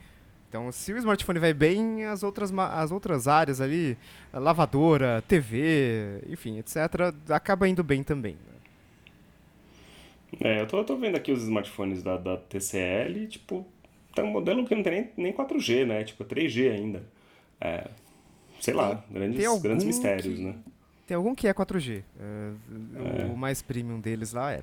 [0.54, 3.98] Então, se o smartphone vai bem, as outras, as outras áreas ali,
[4.32, 6.76] lavadora, TV, enfim, etc.,
[7.28, 8.36] acaba indo bem também.
[8.36, 8.52] Né?
[10.40, 13.66] É, eu tô, eu tô vendo aqui os smartphones da, da TCL, tipo,
[14.14, 16.04] tá um modelo que não tem nem, nem 4G, né?
[16.04, 17.02] Tipo, 3G ainda.
[17.60, 17.88] É,
[18.60, 20.54] sei lá, grandes, grandes mistérios, que, né?
[21.04, 22.04] Tem algum que é 4G.
[22.20, 23.24] É, é.
[23.24, 24.62] O mais premium deles lá é.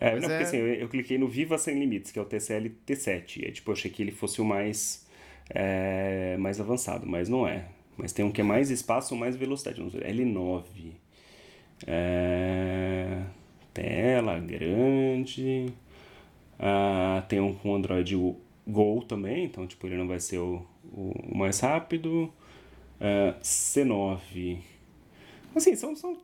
[0.00, 0.42] É, não, porque é...
[0.42, 3.48] assim, eu, eu, cliquei no Viva Sem Limites, que é o TCL T7.
[3.48, 5.06] E, tipo, eu achei que ele fosse o mais,
[5.50, 7.66] é, mais avançado, mas não é.
[7.96, 9.78] Mas tem um que é mais espaço ou mais velocidade.
[9.78, 10.62] Vamos ver, L9.
[11.86, 13.22] É...
[13.74, 15.72] Tela grande.
[16.58, 18.16] Ah, tem um com Android
[18.66, 22.32] Go também, então tipo, ele não vai ser o, o, o mais rápido.
[23.00, 24.58] Ah, C9.
[25.54, 26.16] Assim, são, são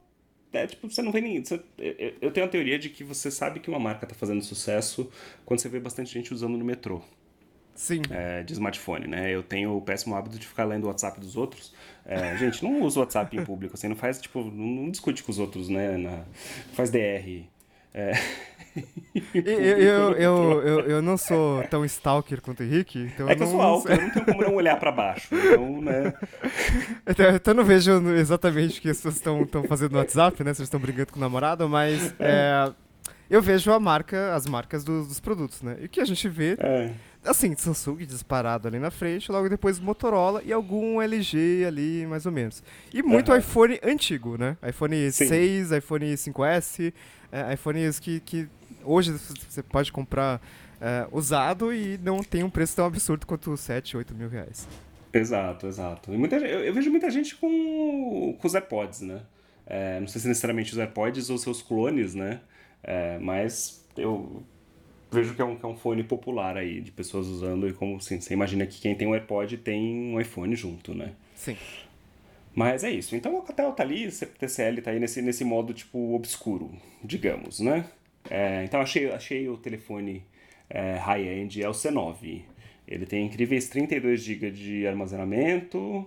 [0.54, 1.44] é, tipo, você não vê nem.
[1.44, 1.60] Você,
[2.20, 5.10] eu tenho a teoria de que você sabe que uma marca está fazendo sucesso
[5.44, 7.02] quando você vê bastante gente usando no metrô.
[7.74, 8.02] Sim.
[8.08, 9.34] É, de smartphone, né?
[9.34, 11.74] Eu tenho o péssimo hábito de ficar lendo o WhatsApp dos outros.
[12.06, 15.32] É, gente, não usa o WhatsApp em público, assim, não faz, tipo, não, discute com
[15.32, 15.96] os outros, né?
[15.96, 16.24] Na,
[16.72, 17.44] faz DR.
[17.94, 18.12] É.
[19.33, 19.42] eu,
[19.78, 22.98] eu, eu, eu, eu não sou tão stalker quanto o Henrique.
[22.98, 25.28] Então é que eu, sou alto, eu não tenho como não olhar para baixo.
[25.33, 26.12] Então, né?
[27.07, 30.52] Então, eu não vejo exatamente o que vocês estão fazendo no WhatsApp, né?
[30.52, 32.72] Vocês estão brigando com o namorado, mas é,
[33.30, 35.76] eu vejo a marca, as marcas dos, dos produtos, né?
[35.80, 36.57] E o que a gente vê.
[36.59, 36.90] É
[37.24, 42.32] assim, Samsung disparado ali na frente, logo depois Motorola e algum LG ali, mais ou
[42.32, 42.62] menos.
[42.92, 43.38] E muito uhum.
[43.38, 44.56] iPhone antigo, né?
[44.66, 45.28] iPhone Sim.
[45.28, 46.92] 6, iPhone 5S,
[47.32, 48.48] é, iPhones que, que
[48.84, 50.40] hoje você pode comprar
[50.80, 54.68] é, usado e não tem um preço tão absurdo quanto 7, 8 mil reais.
[55.12, 56.12] Exato, exato.
[56.12, 59.22] E muita, eu, eu vejo muita gente com, com os AirPods, né?
[59.66, 62.40] É, não sei se necessariamente os AirPods ou seus clones, né?
[62.82, 64.42] É, mas eu
[65.14, 67.96] vejo que é, um, que é um fone popular aí, de pessoas usando, e como
[67.96, 71.12] assim, você imagina que quem tem um AirPod tem um iPhone junto, né?
[71.35, 71.57] Sim.
[72.55, 73.16] Mas é isso.
[73.16, 76.70] Então o Alcatel tá ali, o TCL tá aí nesse, nesse modo, tipo, obscuro,
[77.03, 77.85] digamos, né?
[78.31, 80.24] É, então achei, achei o telefone
[80.70, 82.42] é, high-end, é o C9.
[82.87, 86.07] Ele tem incríveis 32 GB de armazenamento,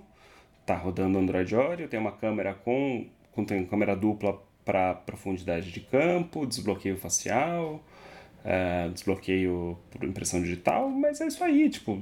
[0.65, 5.79] tá rodando Android Oreo, tem uma câmera com, com tem câmera dupla para profundidade de
[5.79, 7.83] campo, desbloqueio facial,
[8.43, 12.01] é, desbloqueio por impressão digital, mas é isso aí, tipo,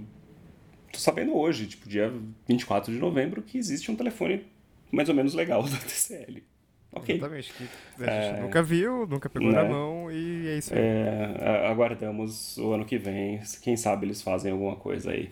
[0.91, 2.13] tô sabendo hoje, tipo, dia
[2.47, 4.45] 24 de novembro, que existe um telefone
[4.91, 6.43] mais ou menos legal da TCL.
[6.91, 7.15] ok.
[7.15, 7.53] Exatamente.
[7.53, 8.41] Que a gente é...
[8.41, 9.63] nunca viu, nunca pegou né?
[9.63, 10.79] na mão e é isso aí.
[10.79, 13.41] É, aguardamos o ano que vem.
[13.61, 15.31] Quem sabe eles fazem alguma coisa aí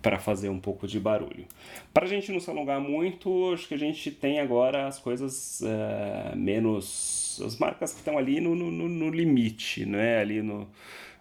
[0.00, 1.46] para fazer um pouco de barulho.
[1.92, 5.62] Para a gente não se alongar muito, acho que a gente tem agora as coisas
[5.62, 7.40] é, menos.
[7.44, 10.20] as marcas que estão ali no, no, no, limite, né?
[10.20, 10.68] Ali no.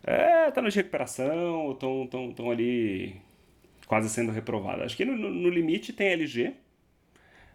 [0.04, 3.16] É, tá de recuperação, estão tão, tão ali
[3.88, 4.86] quase sendo reprovadas.
[4.86, 6.54] Acho que no, no limite tem LG,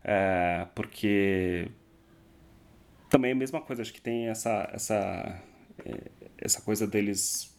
[0.05, 1.69] é, porque
[3.09, 5.43] também é a mesma coisa, acho que tem essa, essa,
[6.39, 7.52] essa coisa deles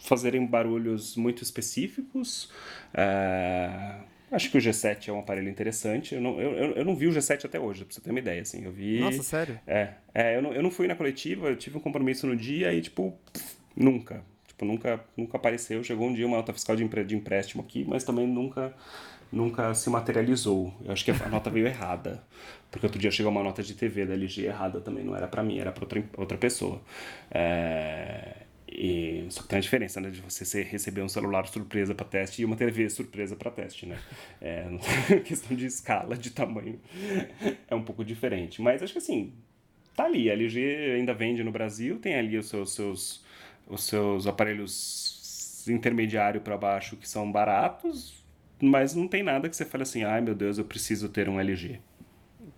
[0.00, 2.50] fazerem barulhos muito específicos.
[2.94, 3.96] É,
[4.30, 6.14] acho que o G7 é um aparelho interessante.
[6.14, 8.42] Eu não, eu, eu não vi o G7 até hoje, pra você ter uma ideia.
[8.42, 8.64] Assim.
[8.64, 9.58] Eu vi, Nossa, sério?
[9.66, 12.72] É, é eu, não, eu não fui na coletiva, eu tive um compromisso no dia
[12.72, 14.22] e, tipo, pff, nunca.
[14.46, 15.82] Tipo, nunca, nunca apareceu.
[15.84, 18.74] Chegou um dia uma nota fiscal de, empre, de empréstimo aqui, mas também nunca
[19.30, 20.72] nunca se materializou.
[20.84, 22.22] Eu acho que a nota veio errada.
[22.70, 25.42] Porque outro dia chegou uma nota de TV da LG errada também, não era para
[25.42, 26.80] mim, era para outra, outra pessoa.
[27.30, 28.45] É...
[28.68, 30.10] E, só que tem a diferença, né?
[30.10, 33.98] De você receber um celular surpresa para teste e uma TV surpresa para teste, né?
[34.40, 34.66] É,
[35.24, 36.80] questão de escala, de tamanho,
[37.68, 38.60] é um pouco diferente.
[38.60, 39.32] Mas acho que assim,
[39.94, 40.30] tá ali.
[40.30, 43.24] A LG ainda vende no Brasil, tem ali os seus, seus,
[43.68, 48.24] os seus aparelhos intermediário para baixo que são baratos,
[48.60, 51.40] mas não tem nada que você fale assim, ai meu Deus, eu preciso ter um
[51.40, 51.80] LG.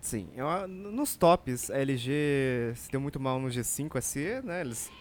[0.01, 4.61] Sim, eu, nos tops, a LG se deu muito mal no G5 SE, né?
[4.61, 4.91] Eles,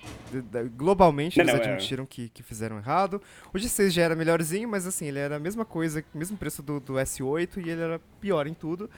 [0.77, 1.65] globalmente, eles não, é.
[1.65, 2.07] admitiram é.
[2.07, 3.21] que, que fizeram errado.
[3.53, 6.81] O G6 já era melhorzinho, mas assim, ele era a mesma coisa, mesmo preço do,
[6.81, 8.89] do S8 e ele era pior em tudo.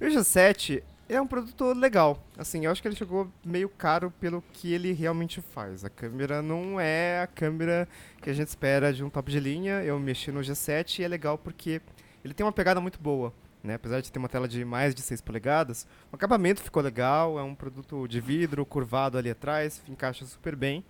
[0.00, 2.24] E o G7 é um produto legal.
[2.38, 5.84] Assim, eu acho que ele chegou meio caro pelo que ele realmente faz.
[5.84, 7.88] A câmera não é a câmera
[8.22, 9.82] que a gente espera de um top de linha.
[9.82, 11.82] Eu mexi no G7 e é legal porque
[12.24, 13.32] ele tem uma pegada muito boa.
[13.62, 13.74] Né?
[13.74, 17.42] Apesar de ter uma tela de mais de 6 polegadas, o acabamento ficou legal, é
[17.42, 20.84] um produto de vidro curvado ali atrás, encaixa super bem.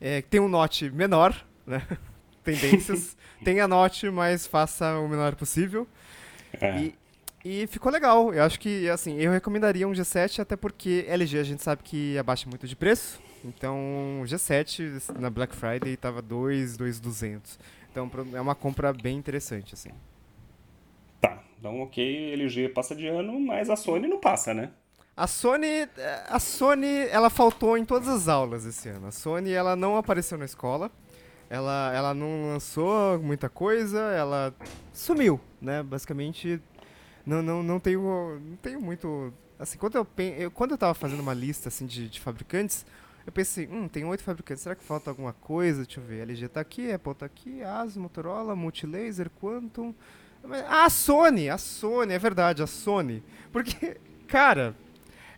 [0.00, 1.34] É, tem um note menor,
[1.66, 1.86] né?
[2.42, 3.16] Tendências.
[3.44, 5.86] tem a note, mas faça o menor possível.
[6.58, 6.78] É.
[6.78, 6.94] E,
[7.44, 8.32] e ficou legal.
[8.32, 12.16] Eu acho que, assim, eu recomendaria um G7, até porque LG a gente sabe que
[12.16, 13.20] abaixa muito de preço.
[13.44, 17.58] Então, o G7 na Black Friday estava 2, 2,200.
[17.90, 19.90] Então, é uma compra bem interessante, assim.
[21.58, 24.70] Então, ok, LG passa de ano, mas a Sony não passa, né?
[25.16, 25.88] A Sony,
[26.28, 29.08] a Sony, ela faltou em todas as aulas esse ano.
[29.08, 30.90] A Sony, ela não apareceu na escola.
[31.50, 34.54] Ela, ela não lançou muita coisa, ela
[34.92, 35.82] sumiu, né?
[35.82, 36.60] Basicamente,
[37.24, 40.06] não, não, não tenho, não tenho muito, assim, quando eu,
[40.38, 42.84] eu quando eu tava fazendo uma lista assim de, de fabricantes,
[43.26, 45.84] eu pensei, hum, tem oito fabricantes, será que falta alguma coisa?
[45.84, 49.94] Deixa eu ver, LG tá aqui, Apple tá aqui, ASUS, Motorola, Multilaser, Quantum,
[50.68, 53.22] a Sony, a Sony, é verdade, a Sony.
[53.52, 53.96] Porque,
[54.26, 54.74] cara,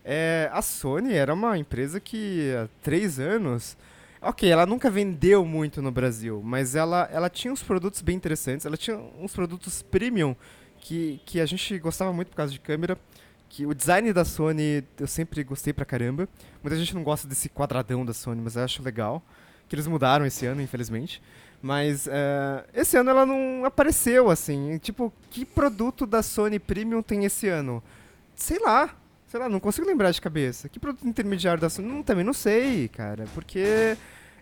[0.04, 3.76] é, a Sony era uma empresa que há três anos.
[4.22, 8.66] Ok, ela nunca vendeu muito no Brasil, mas ela, ela tinha uns produtos bem interessantes.
[8.66, 10.36] Ela tinha uns produtos premium
[10.78, 12.98] que, que a gente gostava muito por causa de câmera.
[13.48, 16.28] Que o design da Sony eu sempre gostei pra caramba.
[16.62, 19.22] Muita gente não gosta desse quadradão da Sony, mas eu acho legal.
[19.68, 21.22] Que eles mudaram esse ano, infelizmente.
[21.62, 24.78] Mas uh, esse ano ela não apareceu, assim.
[24.78, 27.82] Tipo, que produto da Sony Premium tem esse ano?
[28.34, 28.96] Sei lá.
[29.26, 30.68] Sei lá, não consigo lembrar de cabeça.
[30.68, 31.86] Que produto intermediário da Sony?
[31.86, 33.26] Não, também não sei, cara.
[33.34, 33.96] Porque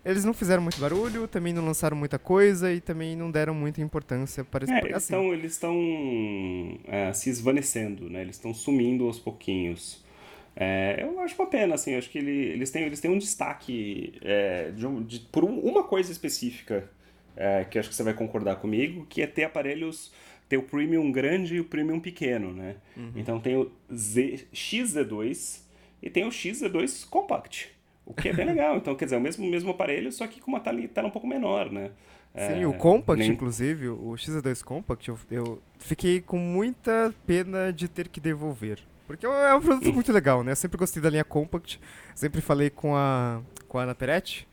[0.05, 3.83] eles não fizeram muito barulho, também não lançaram muita coisa e também não deram muita
[3.83, 5.31] importância para esse é, assim.
[5.33, 5.77] Eles estão
[6.87, 8.23] é, se esvanecendo, né?
[8.23, 10.03] Eles estão sumindo aos pouquinhos.
[10.57, 14.15] É, eu acho uma pena, assim, acho que ele, eles, têm, eles têm um destaque
[14.23, 16.89] é, de, de, por um, uma coisa específica
[17.39, 20.13] é, que acho que você vai concordar comigo, que é ter aparelhos,
[20.49, 22.75] ter o premium grande e o premium pequeno, né?
[22.97, 23.13] Uhum.
[23.15, 25.61] Então tem o Z, XZ2
[26.03, 27.71] e tem o XZ2 Compact,
[28.05, 28.77] o que é bem legal.
[28.77, 31.13] Então, quer dizer, é o mesmo, mesmo aparelho, só que com uma tela, tela um
[31.13, 31.93] pouco menor, né?
[32.35, 33.31] Sim, é, o Compact, nem...
[33.31, 38.81] inclusive, o XZ2 Compact, eu, eu fiquei com muita pena de ter que devolver.
[39.07, 40.53] Porque é um produto muito legal, né?
[40.53, 41.81] Eu sempre gostei da linha Compact,
[42.15, 44.47] sempre falei com a, com a Ana Peretti,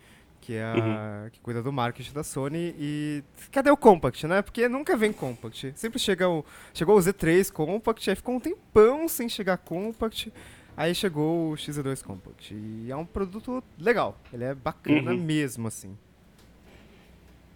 [0.45, 1.29] que é a uhum.
[1.31, 2.75] que cuida do marketing da Sony.
[2.77, 4.43] E cadê o Compact, né?
[4.43, 5.73] Porque nunca vem Compact.
[5.75, 10.31] Sempre chega o chegou o Z3 Compact, aí ficou um tempão sem chegar Compact.
[10.77, 12.53] Aí chegou o XZ2 Compact.
[12.53, 14.19] E é um produto legal.
[14.31, 15.17] Ele é bacana uhum.
[15.17, 15.97] mesmo, assim.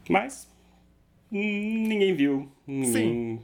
[0.09, 0.49] Mas
[1.29, 2.51] ninguém viu.
[2.65, 3.39] Ninguém, Sim.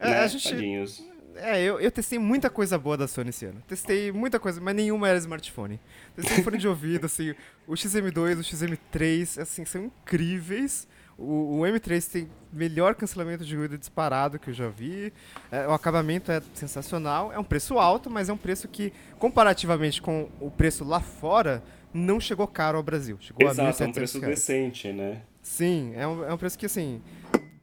[0.00, 0.18] É, né?
[0.18, 1.04] a gente, Tadinhos.
[1.36, 3.62] É, eu, eu testei muita coisa boa da Sony esse ano.
[3.66, 5.80] Testei muita coisa, mas nenhuma era smartphone.
[6.14, 7.34] Testei fone de ouvido, assim,
[7.66, 10.86] o XM2, o XM3, assim, são incríveis.
[11.16, 15.12] O, o M3 tem melhor cancelamento de ruído disparado que eu já vi.
[15.52, 17.32] É, o acabamento é sensacional.
[17.32, 21.62] É um preço alto, mas é um preço que, comparativamente com o preço lá fora,
[21.92, 23.18] não chegou caro ao Brasil.
[23.20, 24.36] Chegou Exato, a é um preço reais.
[24.36, 25.22] decente, né?
[25.42, 27.02] Sim, é um, é um preço que, assim,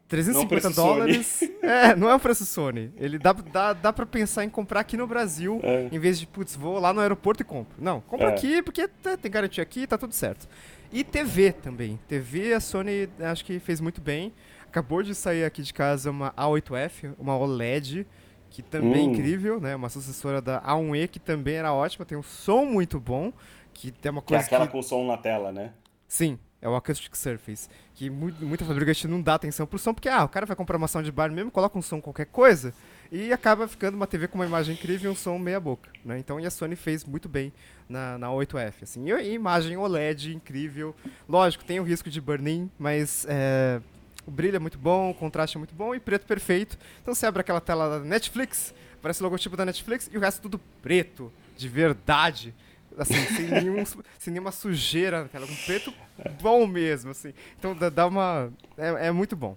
[0.07, 1.43] 350 não é dólares.
[1.67, 2.93] É, não é um preço Sony.
[2.95, 5.89] Ele dá, dá, dá pra pensar em comprar aqui no Brasil, é.
[5.91, 7.75] em vez de, putz, vou lá no aeroporto e compro.
[7.77, 8.33] Não, compra é.
[8.33, 10.47] aqui porque tem garantia aqui tá tudo certo.
[10.93, 11.99] E TV também.
[12.07, 14.31] TV a Sony acho que fez muito bem.
[14.65, 18.07] Acabou de sair aqui de casa uma A8F, uma OLED,
[18.49, 19.09] que também é hum.
[19.09, 19.75] é incrível, né?
[19.75, 23.33] Uma sucessora da A1E, que também era ótima, tem um som muito bom.
[23.73, 24.43] Que tem uma coisa.
[24.43, 24.71] Que é aquela que...
[24.71, 25.73] com som na tela, né?
[26.07, 27.69] Sim, é o Acoustic Surface.
[27.93, 30.77] Que muito, muita fabricante não dá atenção pro som, porque ah, o cara vai comprar
[30.77, 32.73] uma soundbar mesmo, coloca um som qualquer coisa,
[33.11, 36.19] e acaba ficando uma TV com uma imagem incrível e um som meia boca, né?
[36.19, 37.53] Então, a Sony fez muito bem
[37.87, 39.09] na, na 8F, assim.
[39.09, 40.95] E, e imagem OLED incrível.
[41.27, 43.81] Lógico, tem o risco de burn-in, mas é,
[44.25, 46.77] o brilho é muito bom, o contraste é muito bom e preto perfeito.
[47.01, 50.41] Então você abre aquela tela da Netflix, parece o logotipo da Netflix e o resto
[50.41, 52.53] tudo preto, de verdade.
[52.97, 53.85] Assim, sem, nenhum,
[54.17, 55.93] sem nenhuma sujeira na tela, um preto
[56.41, 57.33] bom mesmo, assim.
[57.57, 58.51] Então dá uma.
[58.77, 59.55] É, é muito bom.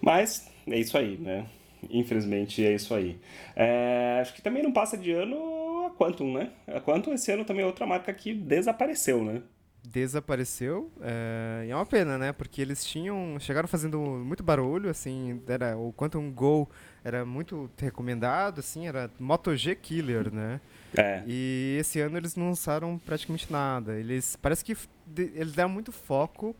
[0.00, 1.46] Mas é isso aí, né?
[1.90, 3.18] Infelizmente é isso aí.
[3.54, 6.50] É, acho que também não passa de ano a Quantum, né?
[6.66, 9.42] A Quantum esse ano também é outra marca que desapareceu, né?
[9.86, 10.90] Desapareceu.
[11.00, 12.32] É, e é uma pena, né?
[12.32, 13.38] Porque eles tinham.
[13.38, 15.42] Chegaram fazendo muito barulho, assim.
[15.46, 16.68] Era, o Quantum Go
[17.04, 18.86] era muito recomendado, assim.
[18.86, 20.60] Era Moto G Killer, né?
[20.96, 21.22] É.
[21.26, 23.94] E esse ano eles não lançaram praticamente nada.
[23.98, 24.36] Eles.
[24.36, 24.76] Parece que
[25.16, 26.56] eles deram muito foco.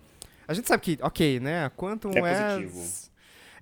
[0.46, 1.64] A gente sabe que, ok, né?
[1.64, 2.18] A Quantum é.
[2.18, 3.13] é positivo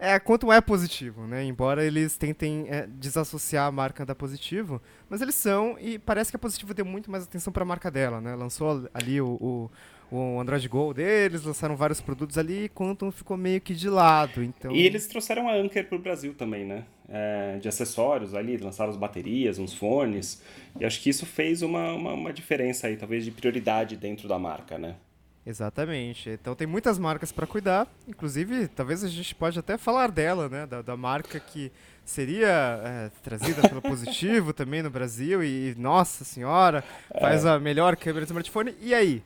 [0.03, 1.45] é, quanto é positivo, né?
[1.45, 6.37] Embora eles tentem é, desassociar a marca da Positivo, mas eles são, e parece que
[6.37, 8.35] a Positivo deu muito mais atenção para a marca dela, né?
[8.35, 9.71] Lançou ali o,
[10.11, 13.89] o, o, Android Go deles, lançaram vários produtos ali, e Quantum ficou meio que de
[13.89, 14.73] lado, então...
[14.73, 16.85] E eles trouxeram a Anker para o Brasil também, né?
[17.09, 20.43] É, de acessórios ali, lançaram as baterias, uns fones,
[20.81, 24.39] e acho que isso fez uma, uma, uma diferença aí, talvez de prioridade dentro da
[24.39, 24.97] marca, né?
[25.45, 26.31] Exatamente.
[26.31, 27.89] Então tem muitas marcas para cuidar.
[28.07, 30.67] Inclusive, talvez a gente pode até falar dela, né?
[30.67, 31.73] Da, da marca que
[32.05, 36.85] seria é, trazida pelo Positivo também no Brasil e, nossa senhora,
[37.21, 37.51] faz é.
[37.51, 38.75] a melhor câmera de smartphone.
[38.81, 39.23] E aí?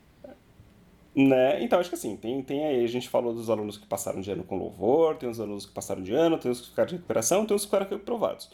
[1.15, 1.63] Né?
[1.63, 4.31] Então, acho que assim, tem, tem aí, a gente falou dos alunos que passaram de
[4.31, 6.97] ano com louvor, tem os alunos que passaram de ano, tem os que ficaram de
[6.97, 8.51] recuperação, tem os que ficaram reprovados.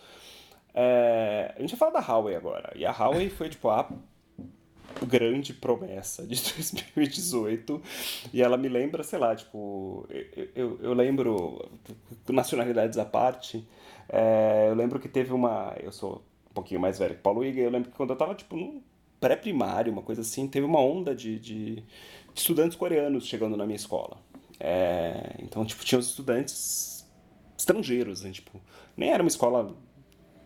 [0.73, 2.73] É, a gente vai falar da Huawei agora.
[2.77, 3.89] E a Huawei foi, tipo, a
[5.07, 7.83] grande promessa de 2018.
[8.33, 11.69] E ela me lembra, sei lá, tipo, eu, eu, eu lembro,
[12.29, 13.67] nacionalidades à parte,
[14.09, 15.75] é, eu lembro que teve uma.
[15.83, 18.35] Eu sou um pouquinho mais velho que Paulo Iga, eu lembro que quando eu tava,
[18.35, 18.83] tipo, num
[19.19, 21.85] pré-primário, uma coisa assim, teve uma onda de, de, de
[22.35, 24.19] estudantes coreanos chegando na minha escola.
[24.61, 27.09] É, então, tipo, tinha os estudantes
[27.57, 28.31] estrangeiros, né?
[28.31, 28.61] Tipo,
[28.97, 29.75] nem era uma escola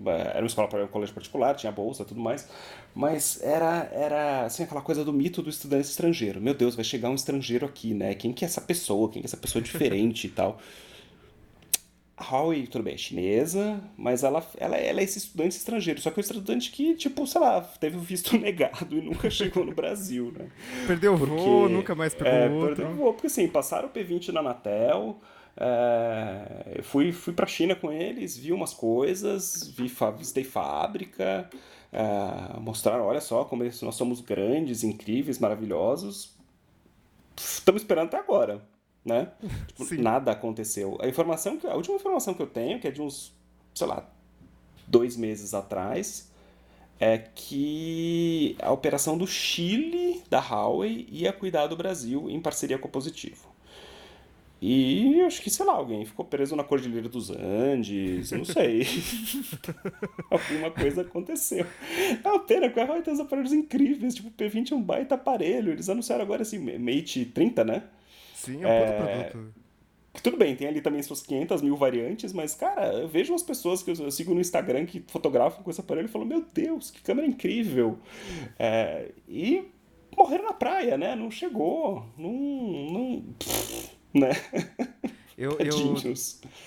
[0.05, 2.49] era uma escola para um colégio particular, tinha bolsa tudo mais,
[2.95, 6.41] mas era, era assim, aquela coisa do mito do estudante estrangeiro.
[6.41, 8.15] Meu Deus, vai chegar um estrangeiro aqui, né?
[8.15, 9.11] Quem que é essa pessoa?
[9.11, 10.59] Quem que é essa pessoa diferente e tal?
[12.17, 16.01] A Huawei, tudo bem, é chinesa, mas ela, ela, ela é esse estudante estrangeiro.
[16.01, 19.29] Só que é um estudante que, tipo, sei lá, teve o visto negado e nunca
[19.29, 20.49] chegou no Brasil, né?
[20.87, 22.77] Perdeu o voo, nunca mais pegou é, outro.
[22.77, 25.21] Perdeu o voo, porque assim, passaram o P20 na Anatel,
[25.59, 31.49] é, fui fui para a China com eles, vi umas coisas, vi, visitei fábrica,
[31.93, 36.35] é, mostraram, olha só como nós somos grandes, incríveis, maravilhosos.
[37.37, 38.63] Estamos esperando até agora,
[39.05, 39.33] né?
[39.75, 40.99] Tipo, nada aconteceu.
[41.01, 43.33] A informação que, a última informação que eu tenho, que é de uns,
[43.75, 44.07] sei lá,
[44.87, 46.31] dois meses atrás,
[47.01, 52.89] é que a operação do Chile da Huawei ia cuidar do Brasil em parceria com
[52.89, 53.56] o Positivo.
[54.69, 58.85] E acho que, sei lá, alguém ficou preso na Cordilheira dos Andes, não sei.
[60.29, 61.65] Alguma coisa aconteceu.
[62.25, 64.83] É uma pena que a Huawei tem uns aparelhos incríveis, tipo, o P20 é um
[64.83, 65.71] baita aparelho.
[65.71, 67.85] Eles anunciaram agora esse Mate 30, né?
[68.35, 69.25] Sim, é um é...
[69.31, 69.55] produto.
[70.21, 73.85] Tudo bem, tem ali também suas 500 mil variantes, mas, cara, eu vejo umas pessoas
[73.85, 77.01] que eu sigo no Instagram que fotografam com esse aparelho e falam: Meu Deus, que
[77.03, 78.01] câmera incrível!
[78.59, 79.13] É...
[79.29, 79.63] E
[80.17, 81.15] morreram na praia, né?
[81.15, 82.05] Não chegou.
[82.19, 82.33] Não.
[82.33, 83.25] não
[84.19, 84.31] né?
[85.37, 85.95] Eu, eu,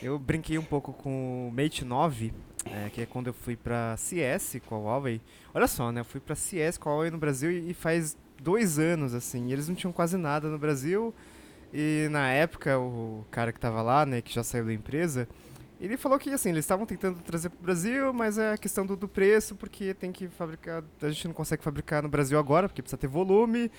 [0.02, 2.34] eu brinquei um pouco com o Mate 9,
[2.66, 5.22] é, que é quando eu fui pra CS com a Huawei.
[5.54, 6.02] Olha só, né?
[6.02, 9.52] Eu fui pra CS com a Huawei no Brasil e, e faz dois anos, assim.
[9.52, 11.14] Eles não tinham quase nada no Brasil.
[11.74, 15.28] E na época, o cara que tava lá, né, que já saiu da empresa,
[15.80, 18.86] ele falou que assim, eles estavam tentando trazer para o Brasil, mas é a questão
[18.86, 20.84] do, do, preço, porque tem que fabricar.
[21.02, 23.72] A gente não consegue fabricar no Brasil agora, porque precisa ter volume.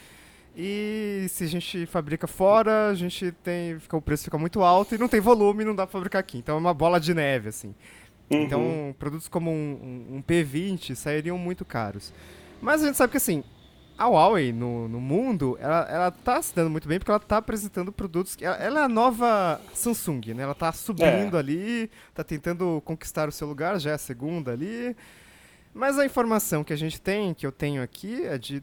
[0.56, 3.78] E se a gente fabrica fora, a gente tem.
[3.78, 6.38] Fica, o preço fica muito alto e não tem volume, não dá pra fabricar aqui.
[6.38, 7.74] Então é uma bola de neve, assim.
[8.30, 8.42] Uhum.
[8.42, 12.12] Então, produtos como um, um, um, P20 sairiam muito caros.
[12.60, 13.42] Mas a gente sabe que assim,
[13.98, 17.38] a Huawei no, no mundo, ela, ela tá se dando muito bem porque ela tá
[17.38, 18.36] apresentando produtos.
[18.40, 20.42] Ela, ela é a nova Samsung, né?
[20.42, 21.38] Ela tá subindo é.
[21.38, 24.96] ali, tá tentando conquistar o seu lugar, já é a segunda ali.
[25.72, 28.62] Mas a informação que a gente tem, que eu tenho aqui, é de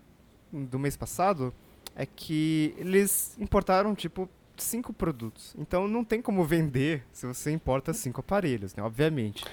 [0.52, 1.54] do mês passado,
[1.98, 5.56] é que eles importaram, tipo, cinco produtos.
[5.58, 8.84] Então não tem como vender se você importa cinco aparelhos, né?
[8.84, 9.44] Obviamente.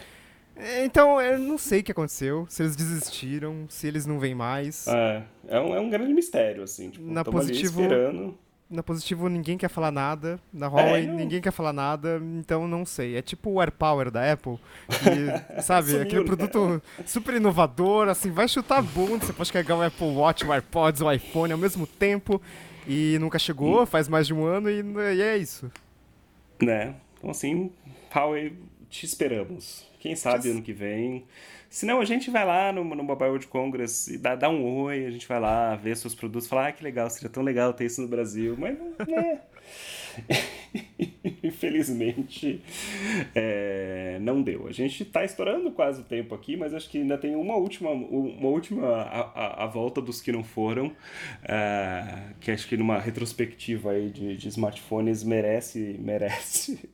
[0.84, 4.86] Então, eu não sei o que aconteceu, se eles desistiram, se eles não vêm mais.
[4.86, 6.90] É, é um, é um grande mistério, assim.
[6.90, 8.38] Tipo, na positivo, esperando.
[8.68, 10.40] Na positivo, ninguém quer falar nada.
[10.52, 12.20] Na Huawei, é, ninguém quer falar nada.
[12.38, 13.16] Então, não sei.
[13.16, 14.58] É tipo o AirPower da Apple.
[14.88, 16.26] Que, sabe, Sumiu, aquele né?
[16.26, 19.24] produto super inovador, assim, vai chutar a bunda.
[19.24, 22.40] Você pode carregar o Apple Watch, o AirPods, o iPhone ao mesmo tempo.
[22.86, 24.82] E nunca chegou, faz mais de um ano e,
[25.16, 25.70] e é isso.
[26.60, 26.94] Né?
[27.18, 27.70] Então, assim,
[28.14, 28.56] Huawei,
[28.94, 29.84] te esperamos.
[29.98, 31.24] Quem sabe ano que vem.
[31.68, 34.64] Se não, a gente vai lá no, no Mobile World Congress e dá, dá um
[34.82, 37.72] oi, a gente vai lá ver seus produtos, falar, ah, que legal, seria tão legal
[37.72, 38.54] ter isso no Brasil.
[38.56, 38.78] Mas,
[39.08, 39.40] é.
[41.42, 42.62] Infelizmente,
[43.34, 44.68] é, não deu.
[44.68, 47.90] A gente está estourando quase o tempo aqui, mas acho que ainda tem uma última,
[47.90, 50.92] uma última a, a, a volta dos que não foram,
[51.42, 56.88] é, que acho que numa retrospectiva aí de, de smartphones merece, merece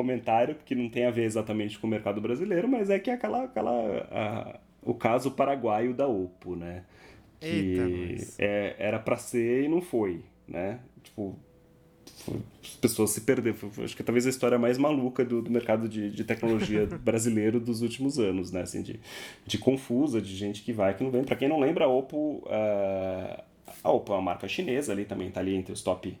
[0.00, 3.12] comentário, porque não tem a ver exatamente com o mercado brasileiro, mas é que é
[3.12, 6.84] aquela, aquela a, o caso paraguaio da Oppo, né?
[7.38, 10.80] Que Eita, é, era para ser e não foi, né?
[11.02, 11.36] Tipo,
[12.62, 13.56] as pessoas se perderam.
[13.84, 17.60] Acho que é talvez a história mais maluca do, do mercado de, de tecnologia brasileiro
[17.60, 18.62] dos últimos anos, né?
[18.62, 18.98] Assim, de,
[19.46, 21.24] de confusa, de gente que vai, que não vem.
[21.24, 23.42] Para quem não lembra, a Oppo, uh,
[23.84, 26.16] a Oppo é uma marca chinesa ali, também está ali entre os top,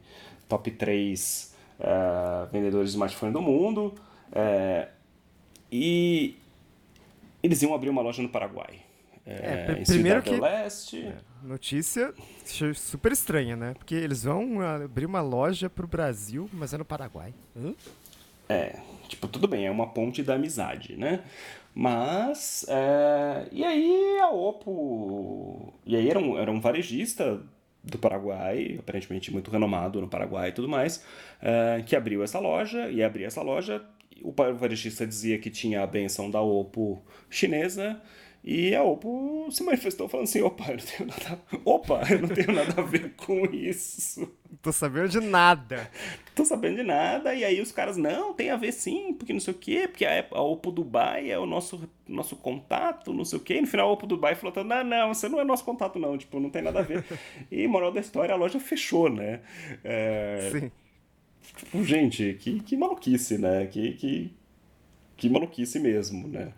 [0.48, 1.49] top 3
[1.80, 3.94] eh, vendedores de smartphone do mundo.
[4.30, 4.86] Uh,
[5.72, 6.36] e
[7.42, 8.80] eles iam abrir uma loja no Paraguai.
[9.26, 11.06] É, é primeiro que Leste.
[11.06, 12.12] É, notícia
[12.74, 13.74] super estranha, né?
[13.74, 17.32] Porque eles vão abrir uma loja pro Brasil, mas é no Paraguai.
[17.56, 17.74] Hã?
[18.48, 21.20] É, tipo, tudo bem, é uma ponte da amizade, né?
[21.74, 27.40] Mas, é, e aí a Oppo, e aí era um, era um varejista
[27.82, 31.04] do Paraguai, aparentemente muito renomado no Paraguai e tudo mais,
[31.40, 33.82] é, que abriu essa loja, e abriu essa loja,
[34.22, 38.00] o varejista dizia que tinha a benção da Oppo chinesa,
[38.42, 42.28] e a Oppo se manifestou falando assim: opa, eu não tenho nada, opa, eu não
[42.28, 44.30] tenho nada a ver com isso.
[44.62, 45.90] Tô sabendo de nada.
[46.34, 47.34] Tô sabendo de nada.
[47.34, 50.06] E aí os caras, não, tem a ver sim, porque não sei o quê, porque
[50.06, 53.56] a, a Oppo Dubai é o nosso, nosso contato, não sei o quê.
[53.56, 56.16] E no final a Oppo Dubai falou: não, não, você não é nosso contato, não,
[56.16, 57.04] tipo, não tem nada a ver.
[57.52, 59.40] e moral da história, a loja fechou, né?
[59.84, 60.72] É, sim.
[61.56, 63.66] Tipo, gente, que, que maluquice, né?
[63.66, 64.32] Que, que,
[65.16, 66.52] que maluquice mesmo, né?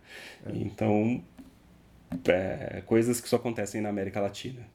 [0.46, 0.52] É.
[0.54, 1.22] Então,
[2.26, 4.66] é, coisas que só acontecem na América Latina.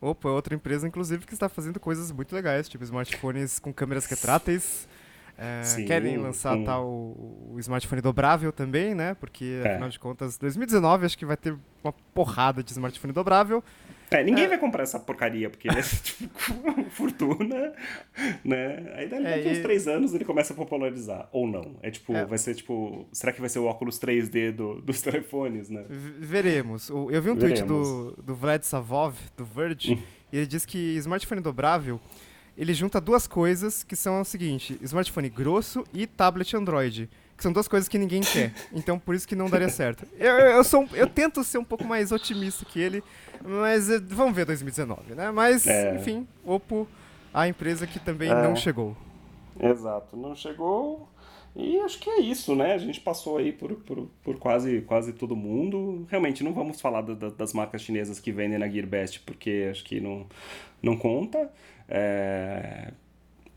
[0.00, 4.06] Opa, é outra empresa, inclusive, que está fazendo coisas muito legais, tipo smartphones com câmeras
[4.06, 4.86] retráteis.
[5.38, 6.64] É, Sim, querem lançar um...
[6.64, 9.14] tal o smartphone dobrável também, né?
[9.14, 9.72] Porque, é.
[9.72, 13.62] afinal de contas, 2019 acho que vai ter uma porrada de smartphone dobrável.
[14.10, 14.48] É, ninguém é.
[14.48, 17.72] vai comprar essa porcaria, porque ele é tipo fortuna,
[18.44, 18.92] né?
[18.94, 19.62] Aí daqui é, uns e...
[19.62, 21.76] três anos ele começa a popularizar, ou não.
[21.82, 22.24] É tipo, é.
[22.24, 25.84] vai ser tipo, será que vai ser o óculos 3D do, dos telefones, né?
[25.88, 26.88] Veremos.
[26.88, 27.40] Eu vi um Veremos.
[27.40, 30.02] tweet do, do Vlad Savov, do Verge, hum.
[30.32, 32.00] e ele diz que smartphone dobrável,
[32.56, 37.52] ele junta duas coisas que são o seguinte, smartphone grosso e tablet Android que são
[37.52, 38.52] duas coisas que ninguém quer.
[38.72, 40.06] Então por isso que não daria certo.
[40.18, 43.02] Eu, eu, sou, eu tento ser um pouco mais otimista que ele,
[43.44, 45.30] mas eh, vamos ver 2019, né?
[45.30, 45.94] Mas, é.
[45.94, 46.88] enfim, Oppo,
[47.32, 48.34] a empresa que também é.
[48.34, 48.96] não chegou.
[49.60, 51.08] Exato, não chegou.
[51.54, 52.74] E acho que é isso, né?
[52.74, 56.06] A gente passou aí por, por, por quase, quase todo mundo.
[56.10, 59.98] Realmente, não vamos falar da, das marcas chinesas que vendem na Gearbest, porque acho que
[59.98, 60.26] não,
[60.82, 61.50] não conta.
[61.88, 62.92] É,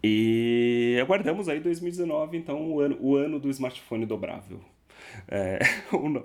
[0.04, 4.62] e aguardamos aí 2019, então, o ano, o ano do smartphone dobrável.
[5.28, 5.60] É,
[5.91, 6.24] ou não.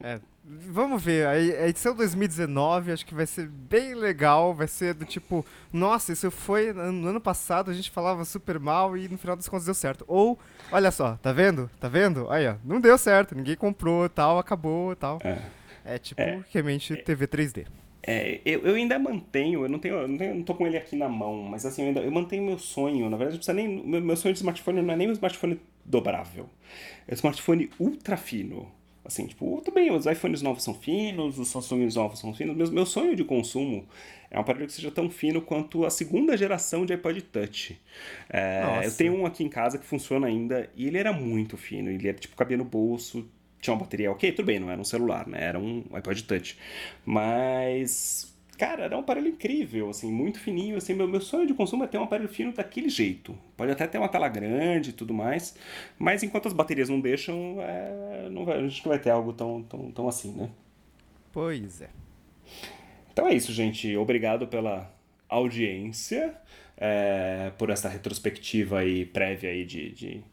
[0.00, 5.04] É, vamos ver, a edição 2019 acho que vai ser bem legal, vai ser do
[5.04, 9.34] tipo, nossa, isso foi no ano passado, a gente falava super mal e no final
[9.34, 10.04] das contas deu certo.
[10.06, 10.38] Ou,
[10.70, 11.68] olha só, tá vendo?
[11.80, 12.30] Tá vendo?
[12.30, 15.18] Aí, ó, não deu certo, ninguém comprou, tal, acabou, tal.
[15.24, 15.42] É,
[15.84, 17.66] é tipo, é, realmente TV 3D.
[18.10, 20.78] É, eu, eu ainda mantenho, eu não tenho, eu não tenho, não tô com ele
[20.78, 23.10] aqui na mão, mas assim, eu, ainda, eu mantenho meu sonho.
[23.10, 25.60] Na verdade, não precisa nem, meu, meu sonho de smartphone não é nem um smartphone
[25.84, 26.48] dobrável.
[27.06, 28.66] É um smartphone ultra fino.
[29.04, 32.70] Assim, tipo, tudo bem, os iPhones novos são finos, os Samsungs novos são finos, mas
[32.70, 33.86] meu sonho de consumo
[34.30, 37.78] é um aparelho que seja tão fino quanto a segunda geração de iPod Touch.
[38.30, 41.90] É, eu tenho um aqui em casa que funciona ainda e ele era muito fino,
[41.90, 43.26] ele era tipo cabia no bolso,
[43.60, 45.42] tinha uma bateria ok, tudo bem, não era um celular, né?
[45.42, 46.56] Era um iPod Touch.
[47.04, 48.28] Mas
[48.58, 51.86] Cara, era um aparelho incrível, assim, muito fininho, assim, meu, meu sonho de consumo é
[51.86, 53.38] ter um aparelho fino daquele jeito.
[53.56, 55.56] Pode até ter uma tela grande e tudo mais,
[55.96, 59.32] mas enquanto as baterias não deixam, é, não vai, a gente não vai ter algo
[59.32, 60.50] tão, tão, tão assim, né?
[61.32, 61.88] Pois é.
[63.12, 63.96] Então é isso, gente.
[63.96, 64.92] Obrigado pela
[65.28, 66.34] audiência,
[66.76, 70.24] é, por essa retrospectiva aí prévia aí de, de,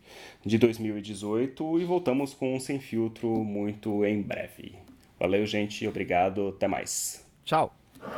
[0.46, 4.74] de 2018 e voltamos com um Sem Filtro muito em breve.
[5.20, 5.88] Valeu, gente.
[5.88, 6.50] Obrigado.
[6.50, 7.26] Até mais.
[7.44, 7.74] Tchau.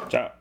[0.09, 0.32] Ciao.